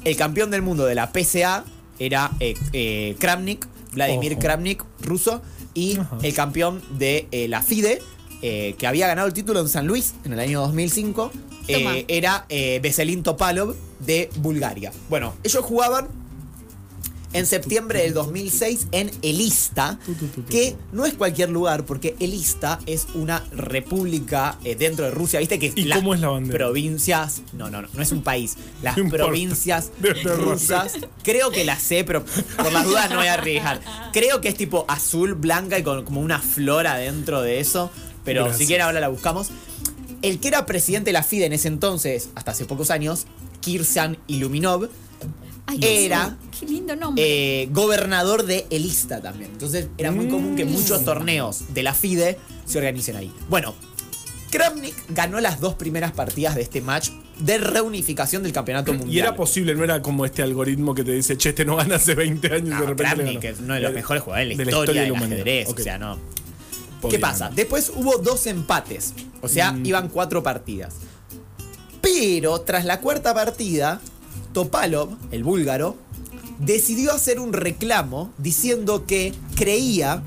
El 0.04 0.16
campeón 0.16 0.50
del 0.50 0.60
mundo 0.60 0.84
de 0.84 0.94
la 0.94 1.12
PCA 1.12 1.64
era 1.98 2.30
eh, 2.40 2.54
eh, 2.74 3.16
Kramnik, 3.18 3.66
Vladimir 3.94 4.32
Ojo. 4.32 4.40
Kramnik, 4.42 4.84
ruso, 5.00 5.40
y 5.72 5.96
Ajá. 5.98 6.18
el 6.22 6.34
campeón 6.34 6.82
de 6.98 7.26
la 7.48 7.62
FIDE, 7.62 8.02
que 8.42 8.86
había 8.86 9.06
ganado 9.08 9.26
el 9.26 9.32
título 9.34 9.60
en 9.60 9.68
San 9.70 9.86
Luis 9.86 10.12
en 10.24 10.34
el 10.34 10.40
año 10.40 10.60
2005, 10.60 11.32
eh, 11.68 12.04
era 12.08 12.46
eh, 12.48 12.80
Veselin 12.82 13.22
Topalov 13.22 13.74
de 14.00 14.30
Bulgaria. 14.36 14.92
Bueno, 15.08 15.34
ellos 15.42 15.64
jugaban 15.64 16.08
en 17.32 17.44
septiembre 17.44 18.00
del 18.02 18.14
2006 18.14 18.86
en 18.92 19.10
Elista, 19.20 19.98
que 20.48 20.74
no 20.92 21.04
es 21.04 21.12
cualquier 21.14 21.50
lugar, 21.50 21.84
porque 21.84 22.16
Elista 22.18 22.78
es 22.86 23.08
una 23.14 23.44
república 23.52 24.56
eh, 24.64 24.74
dentro 24.74 25.04
de 25.04 25.10
Rusia, 25.10 25.40
¿viste? 25.40 25.58
Que 25.58 25.70
¿Y 25.74 25.84
las 25.84 25.98
cómo 25.98 26.14
es 26.14 26.20
la 26.20 26.28
bandera? 26.28 26.56
provincias, 26.56 27.42
no, 27.52 27.68
no, 27.68 27.82
no, 27.82 27.88
no 27.92 28.02
es 28.02 28.10
un 28.12 28.22
país, 28.22 28.56
las 28.82 28.96
No 28.96 29.10
provincias 29.10 29.90
rusas, 30.24 30.94
creo 31.24 31.50
que 31.50 31.64
las 31.64 31.82
sé, 31.82 32.04
pero 32.04 32.24
por 32.56 32.72
las 32.72 32.86
dudas 32.86 33.10
no 33.10 33.16
voy 33.16 33.26
a 33.26 33.34
arriesgar. 33.34 33.82
Creo 34.14 34.40
que 34.40 34.48
es 34.48 34.54
tipo 34.56 34.86
azul, 34.88 35.34
blanca 35.34 35.78
y 35.78 35.82
con 35.82 36.04
como 36.04 36.20
una 36.22 36.40
flor 36.40 36.86
adentro 36.86 37.42
de 37.42 37.60
eso, 37.60 37.90
pero 38.24 38.44
Gracias. 38.44 38.60
si 38.60 38.66
quieren 38.66 38.86
ahora 38.86 39.00
la 39.00 39.08
buscamos. 39.08 39.48
El 40.26 40.40
que 40.40 40.48
era 40.48 40.66
presidente 40.66 41.08
de 41.10 41.12
la 41.12 41.22
FIDE 41.22 41.46
en 41.46 41.52
ese 41.52 41.68
entonces, 41.68 42.30
hasta 42.34 42.50
hace 42.50 42.64
pocos 42.64 42.90
años, 42.90 43.26
Kirsan 43.60 44.18
Iluminov, 44.26 44.88
Ay, 45.68 45.78
Era, 45.82 46.36
Qué 46.58 46.66
lindo 46.66 46.94
nombre. 46.94 47.24
eh, 47.62 47.68
gobernador 47.72 48.44
de 48.44 48.66
Elista 48.70 49.20
también. 49.20 49.50
Entonces 49.52 49.88
era 49.98 50.12
muy 50.12 50.28
común 50.28 50.54
que 50.56 50.64
muchos 50.64 51.04
torneos 51.04 51.74
de 51.74 51.82
la 51.82 51.92
FIDE 51.92 52.38
se 52.64 52.78
organicen 52.78 53.16
ahí. 53.16 53.32
Bueno, 53.48 53.74
Kramnik 54.50 54.94
ganó 55.08 55.40
las 55.40 55.60
dos 55.60 55.74
primeras 55.74 56.12
partidas 56.12 56.54
de 56.54 56.62
este 56.62 56.80
match 56.80 57.10
de 57.40 57.58
reunificación 57.58 58.42
del 58.44 58.52
campeonato 58.52 58.92
mundial. 58.92 59.12
Y 59.14 59.18
era 59.18 59.34
posible, 59.34 59.74
no 59.74 59.82
era 59.84 60.00
como 60.02 60.24
este 60.24 60.42
algoritmo 60.42 60.94
que 60.94 61.02
te 61.04 61.12
dice, 61.12 61.36
che, 61.36 61.48
este 61.50 61.64
no 61.64 61.76
gana 61.76 61.96
hace 61.96 62.14
20 62.14 62.46
años 62.52 62.68
No, 62.70 62.80
de 62.82 62.86
repente. 62.86 63.14
Kramnik 63.16 63.44
es 63.44 63.58
uno 63.60 63.74
de 63.74 63.80
los 63.80 63.90
Eh, 63.90 63.94
mejores 63.94 64.22
jugadores 64.22 64.48
de 64.48 64.54
la 64.54 64.58
de 64.58 64.64
la 64.64 64.70
historia, 64.78 65.02
historia 65.02 65.20
de 65.20 65.28
del 65.28 65.32
ajedrez. 65.44 65.68
O 65.68 65.76
sea, 65.82 65.98
no. 65.98 66.18
¿Qué 67.08 67.18
pasa? 67.18 67.50
Después 67.54 67.92
hubo 67.94 68.18
dos 68.18 68.46
empates. 68.46 69.12
O 69.42 69.48
sea, 69.48 69.72
Mm. 69.72 69.86
iban 69.86 70.08
cuatro 70.08 70.42
partidas. 70.42 70.94
Pero 72.00 72.60
tras 72.60 72.84
la 72.84 73.00
cuarta 73.00 73.34
partida, 73.34 74.00
Topalov, 74.52 75.10
el 75.30 75.44
búlgaro, 75.44 75.96
decidió 76.58 77.12
hacer 77.12 77.38
un 77.40 77.52
reclamo 77.52 78.32
diciendo 78.38 79.04
que 79.06 79.34
creía 79.54 80.22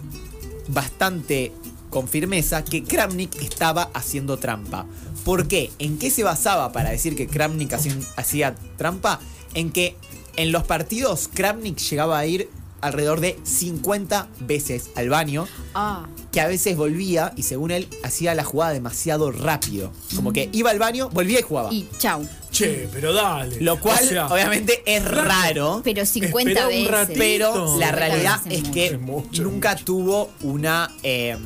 bastante 0.67 1.51
con 1.89 2.07
firmeza 2.07 2.63
que 2.63 2.83
Kramnik 2.83 3.35
estaba 3.41 3.89
haciendo 3.93 4.37
trampa. 4.37 4.85
¿Por 5.25 5.47
qué? 5.47 5.71
¿En 5.79 5.97
qué 5.97 6.11
se 6.11 6.23
basaba 6.23 6.71
para 6.71 6.91
decir 6.91 7.15
que 7.15 7.27
Kramnik 7.27 7.73
hacía, 7.73 7.95
hacía 8.15 8.55
trampa? 8.77 9.19
En 9.55 9.71
que 9.71 9.95
en 10.35 10.51
los 10.51 10.63
partidos 10.63 11.27
Kramnik 11.33 11.77
llegaba 11.79 12.19
a 12.19 12.25
ir 12.27 12.49
alrededor 12.81 13.19
de 13.19 13.37
50 13.43 14.27
veces 14.41 14.89
al 14.95 15.09
baño 15.09 15.47
Ah, 15.73 16.07
que 16.31 16.41
a 16.41 16.47
veces 16.47 16.75
volvía 16.77 17.33
y 17.35 17.43
según 17.43 17.71
él 17.71 17.87
hacía 18.03 18.33
la 18.35 18.43
jugada 18.43 18.73
demasiado 18.73 19.31
rápido. 19.31 19.91
Como 20.15 20.31
que 20.33 20.49
iba 20.51 20.69
al 20.71 20.79
baño, 20.79 21.09
volvía 21.09 21.39
y 21.39 21.43
jugaba. 21.43 21.73
y 21.73 21.87
chau. 21.97 22.27
Che, 22.51 22.89
pero 22.91 23.13
dale. 23.13 23.61
Lo 23.61 23.79
cual 23.79 24.03
O 24.03 24.07
sea, 24.07 24.27
obviamente 24.27 24.81
es 24.85 25.03
raro, 25.05 25.81
Pero 25.83 26.05
50 26.05 26.49
Espera 26.51 26.65
un 26.67 26.69
veces. 26.73 26.91
ratito. 26.91 27.19
pero 27.19 27.53
la 27.77 27.87
50 27.87 27.91
realidad 27.91 28.39
es 28.49 28.63
que 28.69 28.85
Es 28.87 28.99
mucho, 28.99 29.43
nunca 29.43 29.73
mucho. 29.73 29.85
tuvo 29.85 30.29
una 30.41 30.89
eh, 31.03 31.37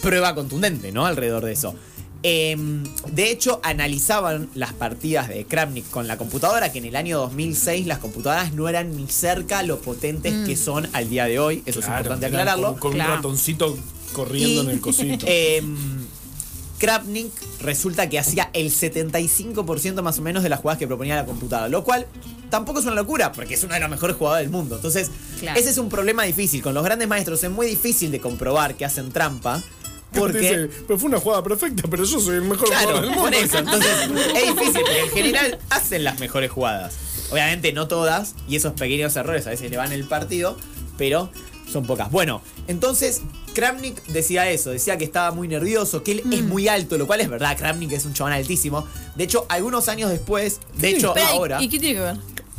prueba 0.00 0.34
contundente, 0.34 0.92
¿no? 0.92 1.04
Alrededor 1.06 1.44
de 1.44 1.52
eso. 1.52 1.74
Eh, 2.22 2.56
de 3.12 3.30
hecho, 3.30 3.60
analizaban 3.62 4.50
las 4.54 4.72
partidas 4.74 5.28
de 5.28 5.44
Kramnik 5.46 5.88
con 5.90 6.06
la 6.06 6.18
computadora, 6.18 6.70
que 6.70 6.78
en 6.78 6.84
el 6.84 6.96
año 6.96 7.18
2006 7.18 7.86
las 7.86 7.98
computadoras 7.98 8.52
no 8.52 8.68
eran 8.68 8.94
ni 8.96 9.06
cerca 9.08 9.62
lo 9.62 9.78
potentes 9.80 10.46
que 10.46 10.56
son 10.56 10.88
al 10.92 11.08
día 11.08 11.24
de 11.24 11.38
hoy. 11.38 11.62
Eso 11.64 11.80
claro, 11.80 11.94
es 11.94 11.98
importante 12.00 12.26
aclararlo. 12.26 12.72
Con, 12.72 12.78
con 12.80 12.92
Claro. 12.92 13.10
un 13.12 13.16
ratoncito 13.16 13.78
corriendo 14.12 14.62
Y, 14.62 14.66
en 14.66 14.70
el 14.70 14.80
cosito. 14.80 15.24
eh, 15.28 15.62
Kravnik 16.78 17.30
resulta 17.60 18.08
que 18.08 18.18
hacía 18.18 18.48
el 18.54 18.70
75% 18.70 20.00
más 20.02 20.18
o 20.18 20.22
menos 20.22 20.42
de 20.42 20.48
las 20.48 20.60
jugadas 20.60 20.78
que 20.78 20.86
proponía 20.86 21.14
la 21.16 21.26
computadora, 21.26 21.68
lo 21.68 21.84
cual 21.84 22.06
tampoco 22.48 22.80
es 22.80 22.86
una 22.86 22.94
locura, 22.94 23.32
porque 23.32 23.54
es 23.54 23.64
uno 23.64 23.74
de 23.74 23.80
los 23.80 23.90
mejores 23.90 24.16
jugadores 24.16 24.44
del 24.46 24.50
mundo. 24.52 24.76
Entonces, 24.76 25.10
Claro. 25.40 25.60
ese 25.60 25.70
es 25.70 25.78
un 25.78 25.90
problema 25.90 26.22
difícil. 26.24 26.62
Con 26.62 26.72
los 26.74 26.82
grandes 26.82 27.06
maestros 27.06 27.44
es 27.44 27.50
muy 27.50 27.66
difícil 27.66 28.10
de 28.10 28.20
comprobar 28.20 28.76
que 28.76 28.84
hacen 28.86 29.12
trampa, 29.12 29.62
porque... 30.12 30.38
Dice, 30.38 30.70
pero 30.86 30.98
fue 30.98 31.08
una 31.08 31.20
jugada 31.20 31.42
perfecta, 31.42 31.84
pero 31.90 32.04
yo 32.04 32.20
soy 32.20 32.36
el 32.36 32.42
mejor 32.42 32.68
Claro, 32.68 32.86
jugador 32.88 33.00
del 33.02 33.10
mundo. 33.10 33.24
por 33.24 33.34
eso. 33.34 33.58
Entonces, 33.58 33.90
es 34.34 34.54
difícil, 34.56 34.80
porque 34.82 35.00
en 35.00 35.10
general 35.10 35.58
hacen 35.70 36.04
las 36.04 36.18
mejores 36.20 36.50
jugadas. 36.50 36.94
Obviamente 37.30 37.72
no 37.72 37.86
todas, 37.88 38.34
y 38.48 38.56
esos 38.56 38.72
pequeños 38.72 39.14
errores 39.16 39.46
a 39.46 39.50
veces 39.50 39.70
le 39.70 39.76
van 39.76 39.92
el 39.92 40.04
partido, 40.04 40.56
pero 40.98 41.30
son 41.70 41.86
pocas. 41.86 42.10
Bueno, 42.10 42.42
entonces 42.66 43.20
Kramnik 43.54 44.02
decía 44.06 44.50
eso, 44.50 44.70
decía 44.70 44.98
que 44.98 45.04
estaba 45.04 45.30
muy 45.30 45.46
nervioso, 45.46 46.02
que 46.02 46.12
él 46.12 46.22
es 46.32 46.42
muy 46.42 46.66
alto, 46.66 46.98
lo 46.98 47.06
cual 47.06 47.20
es 47.20 47.28
verdad, 47.28 47.56
Kramnik 47.56 47.92
es 47.92 48.04
un 48.04 48.14
chabón 48.14 48.32
altísimo. 48.32 48.86
De 49.14 49.22
hecho, 49.24 49.46
algunos 49.48 49.88
años 49.88 50.10
después, 50.10 50.58
de 50.74 50.88
hecho 50.90 51.08
Espera, 51.08 51.32
¿y- 51.32 51.36
ahora, 51.36 51.62
¿Y 51.62 51.68
qué 51.68 51.78
tiene 51.78 51.94
que 51.94 52.00
ver? 52.00 52.16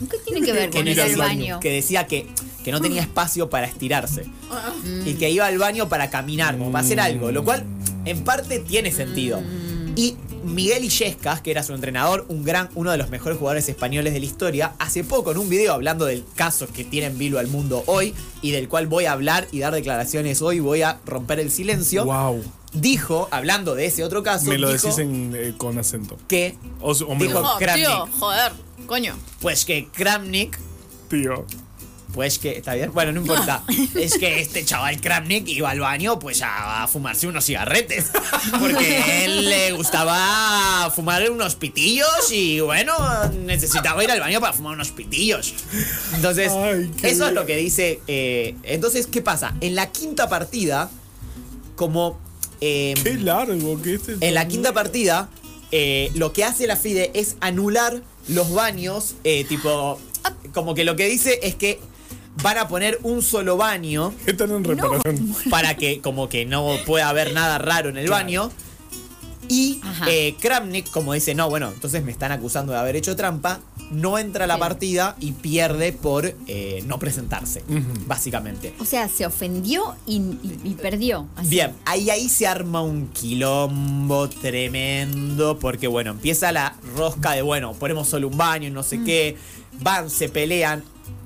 ¿Qué 0.10 0.18
tiene 0.26 0.46
que 0.46 0.54
ver 0.54 0.70
que 0.70 0.80
con 0.80 0.88
ir 0.88 1.02
al 1.02 1.16
baño? 1.16 1.60
que 1.60 1.72
decía 1.72 2.08
que, 2.08 2.28
que 2.64 2.72
no 2.72 2.82
tenía 2.82 3.02
espacio 3.02 3.50
para 3.50 3.68
estirarse. 3.68 4.26
Y 5.06 5.14
que 5.16 5.30
iba 5.30 5.46
al 5.46 5.58
baño 5.58 5.90
para 5.90 6.10
caminar, 6.10 6.58
como 6.58 6.72
para 6.72 6.84
hacer 6.84 7.00
algo. 7.00 7.32
Lo 7.32 7.44
cual, 7.44 7.66
en 8.06 8.24
parte, 8.24 8.60
tiene 8.60 8.92
sentido. 8.92 9.42
Y 9.96 10.16
Miguel 10.44 10.84
Illescas, 10.84 11.42
que 11.42 11.52
era 11.52 11.64
su 11.64 11.74
entrenador, 11.74 12.26
un 12.30 12.44
gran, 12.44 12.70
uno 12.76 12.92
de 12.92 12.98
los 12.98 13.10
mejores 13.10 13.38
jugadores 13.38 13.70
españoles 13.70 14.14
de 14.14 14.20
la 14.20 14.26
historia, 14.26 14.74
hace 14.80 15.04
poco 15.04 15.32
en 15.32 15.38
un 15.38 15.50
video 15.50 15.74
hablando 15.74 16.06
del 16.06 16.24
caso 16.36 16.68
que 16.68 16.84
tiene 16.84 17.08
en 17.08 17.18
vilo 17.18 17.40
al 17.40 17.48
mundo 17.48 17.84
hoy 17.86 18.14
y 18.42 18.52
del 18.52 18.68
cual 18.68 18.88
voy 18.88 19.06
a 19.06 19.12
hablar 19.12 19.48
y 19.52 19.60
dar 19.60 19.74
declaraciones 19.74 20.42
hoy, 20.42 20.60
voy 20.60 20.82
a 20.82 21.00
romper 21.06 21.40
el 21.40 21.52
silencio. 21.52 22.06
Wow. 22.06 22.44
Dijo, 22.74 23.28
hablando 23.32 23.76
de 23.76 23.86
ese 23.88 24.04
otro 24.04 24.24
caso, 24.24 24.46
Me 24.46 24.58
lo 24.58 24.72
dijo 24.72 24.88
decís 24.88 25.00
en, 25.00 25.34
eh, 25.36 25.54
con 25.58 25.78
acento. 25.78 26.18
que, 26.28 26.56
O, 26.80 26.92
o 26.92 27.16
me 27.16 27.26
Dijo- 27.26 27.42
lo- 27.42 27.42
No, 27.44 27.58
Kramnik. 27.58 27.86
tío, 27.86 28.08
joder, 28.20 28.52
coño. 28.88 29.18
pues 29.42 29.66
que 29.66 29.88
Kramnik 29.90 30.58
tío. 31.10 31.46
Pues 32.14 32.40
que, 32.40 32.58
¿está 32.58 32.74
bien? 32.74 32.92
Bueno, 32.94 33.14
no 33.14 33.22
importa. 33.22 33.64
es 33.96 34.18
que 34.18 34.42
este 34.42 34.66
chaval 34.66 35.00
Kramnik 35.00 35.48
iba 35.48 35.70
al 35.70 35.80
baño 35.80 36.20
pues 36.20 36.42
a, 36.42 36.84
a 36.84 36.88
fumarse 36.90 37.26
unos 37.28 37.46
cigarretes. 37.46 38.12
Porque 38.60 38.98
a 38.98 39.24
él 39.24 39.48
le 39.50 39.72
gustaba 39.72 40.92
fumar 40.94 41.30
unos 41.32 41.56
pitillos 41.56 42.10
y 42.34 42.60
bueno, 42.60 42.94
necesitaba 43.46 44.04
ir 44.04 44.12
al 44.12 44.20
baño 44.20 44.42
para 44.42 44.52
fumar 44.52 44.74
unos 44.74 44.92
pitillos. 44.92 45.54
Entonces, 46.14 46.52
Ay, 46.52 46.92
qué 47.00 47.08
eso 47.12 47.24
es 47.26 47.32
bien. 47.32 47.36
lo 47.36 47.46
que 47.46 47.56
dice. 47.56 48.02
eh, 48.08 48.56
entonces, 48.64 49.08
¿qué 49.08 49.22
pasa? 49.22 49.54
En 49.62 49.76
la 49.76 49.90
quinta 49.92 50.28
partida, 50.30 50.90
como... 51.78 52.20
eh, 52.62 52.94
Qué 53.04 53.16
largo 53.16 53.82
que 53.82 53.96
este. 53.96 54.18
en 54.22 54.34
la 54.34 54.48
quinta 54.48 54.74
partida, 54.74 55.30
eh, 55.72 56.12
lo 56.16 56.32
que 56.34 56.44
hace 56.44 56.68
la 56.68 56.76
FIDE 56.78 57.12
es 57.14 57.36
anular 57.40 58.02
los 58.28 58.54
baños, 58.54 59.16
eh, 59.24 59.44
tipo, 59.46 60.00
como 60.54 60.74
que 60.76 60.84
lo 60.84 60.96
que 60.96 61.08
dice 61.08 61.40
es 61.44 61.56
que 61.56 61.80
van 62.44 62.58
a 62.58 62.68
poner 62.68 62.98
un 63.04 63.22
solo 63.22 63.58
baño 63.58 64.14
Están 64.26 64.52
en 64.52 64.64
reparación. 64.64 65.36
para 65.50 65.76
que 65.76 66.00
como 66.02 66.30
que 66.30 66.46
no 66.46 66.76
pueda 66.86 67.10
haber 67.10 67.34
nada 67.34 67.58
raro 67.58 67.90
en 67.90 67.98
el 67.98 68.06
Claro. 68.06 68.24
baño. 68.24 68.52
Y 69.50 69.82
eh, 70.08 70.36
Kramnik, 70.40 70.90
como 70.92 71.12
dice, 71.14 71.36
no, 71.36 71.50
bueno, 71.50 71.72
entonces 71.74 72.04
me 72.04 72.12
están 72.12 72.32
acusando 72.32 72.72
de 72.72 72.80
haber 72.80 72.96
hecho 72.96 73.18
trampa, 73.18 73.60
no 73.92 74.18
entra 74.18 74.46
a 74.46 74.48
la 74.48 74.56
Sí. 74.56 74.60
partida 74.60 75.16
y 75.20 75.34
pierde 75.34 75.92
por 75.94 76.34
eh, 76.48 76.84
no 76.88 76.98
presentarse, 77.00 77.62
básicamente. 78.08 78.74
O 78.80 78.86
sea, 78.86 79.08
se 79.10 79.26
ofendió 79.26 79.96
y, 80.08 80.16
y- 80.18 80.60
y 80.64 80.74
perdió. 80.76 81.28
así. 81.36 81.50
Bien, 81.50 81.74
ahí, 81.86 82.10
ahí 82.10 82.30
se 82.30 82.48
arma 82.48 82.82
un 82.82 83.08
quilombo 83.10 84.30
tremendo 84.76 85.58
porque 85.60 85.88
bueno, 85.88 86.12
empieza 86.12 86.52
la 86.52 86.76
rosca 86.96 87.32
de 87.34 87.42
bueno, 87.42 87.74
ponemos 87.74 88.08
solo 88.08 88.28
un 88.28 88.38
baño, 88.38 88.70
no 88.70 88.84
sé 88.84 89.02
qué, 89.04 89.36
van, 89.82 90.10
se 90.10 90.30
pelean, 90.30 90.84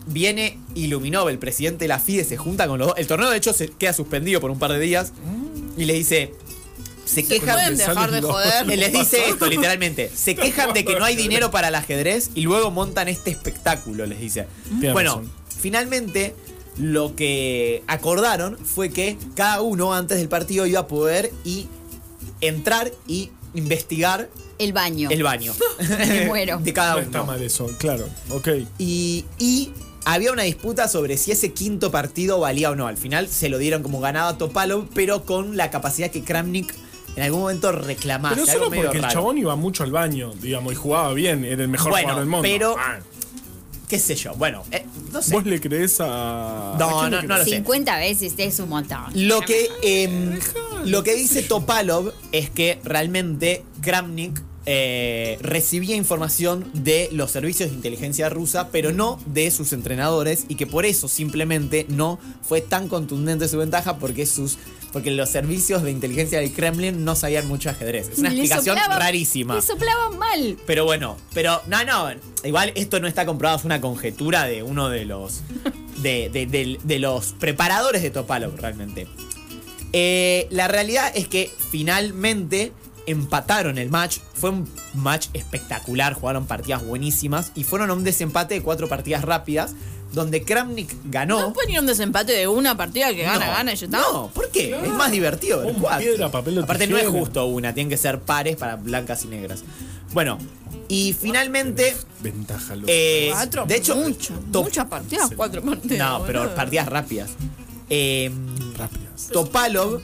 viene 0.07 0.57
Iluminov, 0.75 1.29
el 1.29 1.39
presidente 1.39 1.85
de 1.85 1.89
la 1.89 1.99
FIDE, 1.99 2.23
se 2.23 2.37
junta 2.37 2.67
con 2.67 2.79
los 2.79 2.89
dos, 2.89 2.97
el 2.97 3.07
torneo 3.07 3.29
de 3.29 3.37
hecho 3.37 3.53
se 3.53 3.67
queda 3.69 3.93
suspendido 3.93 4.41
por 4.41 4.51
un 4.51 4.59
par 4.59 4.71
de 4.71 4.79
días 4.79 5.13
y 5.77 5.85
le 5.85 5.93
dice, 5.93 6.33
se 7.05 7.23
quejan... 7.25 7.55
Pueden 7.55 7.77
dejar 7.77 8.11
de 8.11 8.21
joder. 8.21 8.65
Les 8.67 8.91
dice 8.91 9.29
esto, 9.29 9.47
literalmente. 9.47 10.11
Se 10.13 10.35
quejan 10.35 10.73
de 10.73 10.83
que 10.85 10.97
no 10.99 11.05
hay 11.05 11.15
dinero 11.15 11.51
para 11.51 11.67
el 11.69 11.75
ajedrez 11.75 12.31
y 12.35 12.41
luego 12.41 12.71
montan 12.71 13.07
este 13.07 13.31
espectáculo, 13.31 14.05
les 14.05 14.19
dice. 14.19 14.47
Tiene 14.79 14.93
bueno, 14.93 15.09
razón. 15.17 15.31
finalmente 15.59 16.35
lo 16.77 17.15
que 17.15 17.83
acordaron 17.87 18.57
fue 18.57 18.89
que 18.89 19.17
cada 19.35 19.61
uno 19.61 19.93
antes 19.93 20.17
del 20.17 20.27
partido 20.27 20.65
iba 20.65 20.81
a 20.81 20.87
poder 20.87 21.31
y 21.45 21.67
entrar 22.41 22.91
y 23.07 23.31
investigar 23.53 24.29
El 24.57 24.73
baño. 24.73 25.09
el 25.09 25.23
baño. 25.23 25.53
Me 25.97 26.25
muero. 26.27 26.59
De 26.59 26.73
cada 26.73 26.95
No 26.95 26.99
está 27.01 27.21
uno. 27.21 27.31
mal 27.31 27.41
eso, 27.41 27.67
claro. 27.77 28.07
Ok. 28.29 28.49
Y, 28.77 29.25
y 29.39 29.71
había 30.03 30.31
una 30.31 30.43
disputa 30.43 30.87
sobre 30.87 31.17
si 31.17 31.31
ese 31.31 31.53
quinto 31.53 31.91
partido 31.91 32.39
valía 32.39 32.71
o 32.71 32.75
no. 32.75 32.87
Al 32.87 32.97
final 32.97 33.27
se 33.29 33.47
lo 33.49 33.57
dieron 33.57 33.81
como 33.81 33.99
ganado 34.01 34.29
a 34.29 34.37
Topalov, 34.37 34.87
pero 34.93 35.23
con 35.23 35.55
la 35.57 35.71
capacidad 35.71 36.11
que 36.11 36.23
Kramnik 36.23 36.73
en 37.15 37.23
algún 37.23 37.41
momento 37.41 37.71
reclamase. 37.71 38.35
Pero 38.35 38.43
algo 38.43 38.53
solo 38.59 38.69
medio 38.69 38.83
porque 38.83 38.97
el 38.97 39.03
raro. 39.03 39.13
chabón 39.13 39.37
iba 39.37 39.55
mucho 39.55 39.83
al 39.83 39.91
baño, 39.91 40.33
digamos, 40.41 40.73
y 40.73 40.75
jugaba 40.75 41.13
bien, 41.13 41.45
era 41.45 41.61
el 41.63 41.69
mejor 41.69 41.91
Bueno, 41.91 42.03
jugador 42.07 42.21
del 42.23 42.29
mundo. 42.29 42.43
pero- 42.43 42.75
Ah, 42.77 42.99
qué 43.87 43.99
sé 43.99 44.15
yo, 44.15 44.33
bueno, 44.35 44.63
eh, 44.71 44.85
no 45.11 45.21
sé. 45.21 45.33
¿Vos 45.33 45.45
le 45.45 45.61
creés 45.61 45.97
a.? 46.01 46.75
No, 46.79 46.99
¿a 46.99 47.09
quién 47.09 47.11
le 47.11 47.17
no, 47.17 47.21
no 47.21 47.27
creés? 47.27 47.39
lo 47.39 47.43
sé. 47.45 47.49
50 47.57 47.97
veces 47.99 48.33
es 48.37 48.59
un 48.59 48.69
montón. 48.69 48.99
Lo 49.13 49.41
que, 49.41 49.69
em, 49.83 50.39
lo 50.85 51.03
que 51.03 51.13
dice 51.15 51.43
Topalov 51.43 52.11
es 52.31 52.49
que 52.49 52.79
realmente 52.83 53.63
Kramnik 53.81 54.41
eh, 54.67 55.37
recibía 55.41 55.95
información 55.95 56.65
de 56.73 57.07
los 57.11 57.29
servicios 57.29 57.69
de 57.69 57.75
inteligencia 57.75 58.29
rusa, 58.29 58.69
pero 58.71 58.91
no 58.91 59.19
de 59.27 59.51
sus 59.51 59.71
entrenadores, 59.73 60.45
y 60.49 60.55
que 60.55 60.65
por 60.65 60.87
eso 60.87 61.07
simplemente 61.07 61.85
no 61.87 62.17
fue 62.41 62.61
tan 62.61 62.87
contundente 62.87 63.47
su 63.47 63.59
ventaja, 63.59 63.99
porque 63.99 64.25
sus 64.25 64.57
porque 64.95 65.11
los 65.11 65.27
servicios 65.29 65.83
de 65.83 65.91
inteligencia 65.91 66.39
del 66.39 66.53
Kremlin 66.53 67.03
no 67.03 67.17
sabían 67.17 67.45
mucho 67.49 67.69
ajedrez. 67.69 68.07
Es 68.13 68.19
una 68.19 68.29
Le 68.29 68.35
explicación 68.39 68.77
soplaba- 68.77 68.97
rarísima. 68.97 69.55
Le 69.55 69.61
soplaban 69.61 70.17
mal. 70.17 70.55
Pero 70.65 70.85
bueno, 70.85 71.17
pero 71.33 71.61
no, 71.67 71.83
no, 71.83 72.07
igual 72.45 72.71
esto 72.75 73.01
no 73.01 73.07
está 73.09 73.25
comprobado, 73.25 73.57
es 73.59 73.65
una 73.65 73.81
conjetura 73.81 74.45
de 74.45 74.63
uno 74.63 74.87
de 74.87 75.03
los 75.03 75.41
de, 75.97 76.29
de- 76.29 76.45
de- 76.45 76.79
de 76.81 76.99
los 76.99 77.33
preparadores 77.33 78.03
de 78.03 78.09
Topalov 78.09 78.55
realmente. 78.55 79.05
Eh, 79.91 80.47
la 80.49 80.69
realidad 80.69 81.11
es 81.13 81.27
que 81.27 81.51
finalmente 81.71 82.71
empataron 83.07 83.77
el 83.77 83.89
match, 83.89 84.17
fue 84.33 84.49
un 84.51 84.69
match 84.93 85.27
espectacular, 85.33 86.13
jugaron 86.13 86.45
partidas 86.47 86.83
buenísimas 86.85 87.51
y 87.55 87.63
fueron 87.63 87.89
a 87.89 87.93
un 87.93 88.03
desempate 88.03 88.55
de 88.55 88.61
cuatro 88.61 88.87
partidas 88.89 89.23
rápidas, 89.23 89.73
donde 90.13 90.43
Kramnik 90.43 90.95
ganó. 91.05 91.39
¿No 91.41 91.53
pueden 91.53 91.71
ir 91.71 91.77
a 91.77 91.81
un 91.81 91.87
desempate 91.87 92.31
de 92.33 92.47
una 92.47 92.77
partida 92.77 93.13
que 93.13 93.23
gana, 93.23 93.45
No, 93.47 93.51
gana 93.51 93.73
y 93.73 93.75
ya 93.75 93.85
está? 93.85 93.99
No, 93.99 94.27
¿por 94.33 94.49
qué? 94.49 94.75
Es 94.75 94.89
más 94.93 95.11
divertido. 95.11 95.59
ver 95.61 95.73
Un 95.75 95.81
cuatro. 95.81 95.99
piedra, 95.99 96.31
papel 96.31 96.59
Aparte, 96.59 96.87
no 96.87 96.97
es 96.97 97.07
justo 97.07 97.45
una, 97.47 97.73
tienen 97.73 97.89
que 97.89 97.97
ser 97.97 98.19
pares 98.21 98.55
para 98.55 98.75
blancas 98.77 99.25
y 99.25 99.27
negras. 99.27 99.63
Bueno, 100.13 100.37
y 100.87 101.13
finalmente. 101.19 101.95
Ventaja 102.21 102.75
los. 102.75 102.85
eh, 102.87 103.29
Cuatro, 103.31 103.65
de 103.65 103.75
hecho, 103.75 103.95
mucho, 103.97 104.33
Top- 104.51 104.63
muchas 104.65 104.85
partidas, 104.87 105.29
cuatro 105.35 105.61
partidas. 105.61 105.97
No, 106.19 106.25
pero 106.25 106.53
partidas 106.55 106.87
rápidas. 106.87 107.31
Eh, 107.89 108.31
rápidas. 108.77 109.27
Topalov 109.33 110.01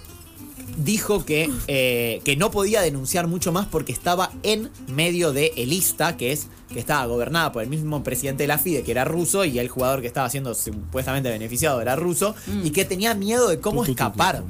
dijo 0.77 1.25
que, 1.25 1.49
eh, 1.67 2.21
que 2.23 2.35
no 2.35 2.51
podía 2.51 2.81
denunciar 2.81 3.27
mucho 3.27 3.51
más 3.51 3.67
porque 3.67 3.91
estaba 3.91 4.31
en 4.43 4.69
medio 4.87 5.33
de 5.33 5.53
Elista, 5.57 6.17
que 6.17 6.31
es 6.31 6.47
que 6.73 6.79
estaba 6.79 7.05
gobernada 7.05 7.51
por 7.51 7.63
el 7.63 7.69
mismo 7.69 8.03
presidente 8.03 8.43
de 8.43 8.47
la 8.47 8.57
FIDE, 8.57 8.83
que 8.83 8.91
era 8.91 9.03
ruso, 9.05 9.43
y 9.45 9.59
el 9.59 9.67
jugador 9.67 10.01
que 10.01 10.07
estaba 10.07 10.29
siendo 10.29 10.53
supuestamente 10.55 11.29
beneficiado 11.29 11.81
era 11.81 11.95
ruso, 11.95 12.33
y 12.63 12.71
que 12.71 12.85
tenía 12.85 13.13
miedo 13.13 13.49
de 13.49 13.59
cómo 13.59 13.83
escapar. 13.83 14.43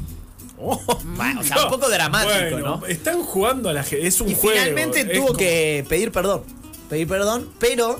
Oh. 0.59 0.79
Bueno, 1.15 1.39
o 1.41 1.43
sea, 1.43 1.63
un 1.65 1.71
poco 1.71 1.89
dramático, 1.89 2.33
Bueno, 2.51 2.77
¿no? 2.81 2.85
Están 2.85 3.23
jugando 3.23 3.69
a 3.69 3.73
la 3.73 3.83
gente. 3.83 4.05
Es 4.05 4.21
un 4.21 4.29
Y 4.29 4.35
juego. 4.35 4.51
finalmente 4.59 5.05
tuvo 5.05 5.27
como- 5.27 5.37
que 5.39 5.83
pedir 5.89 6.11
perdón. 6.11 6.43
Pedir 6.87 7.07
perdón, 7.07 7.49
pero 7.59 7.99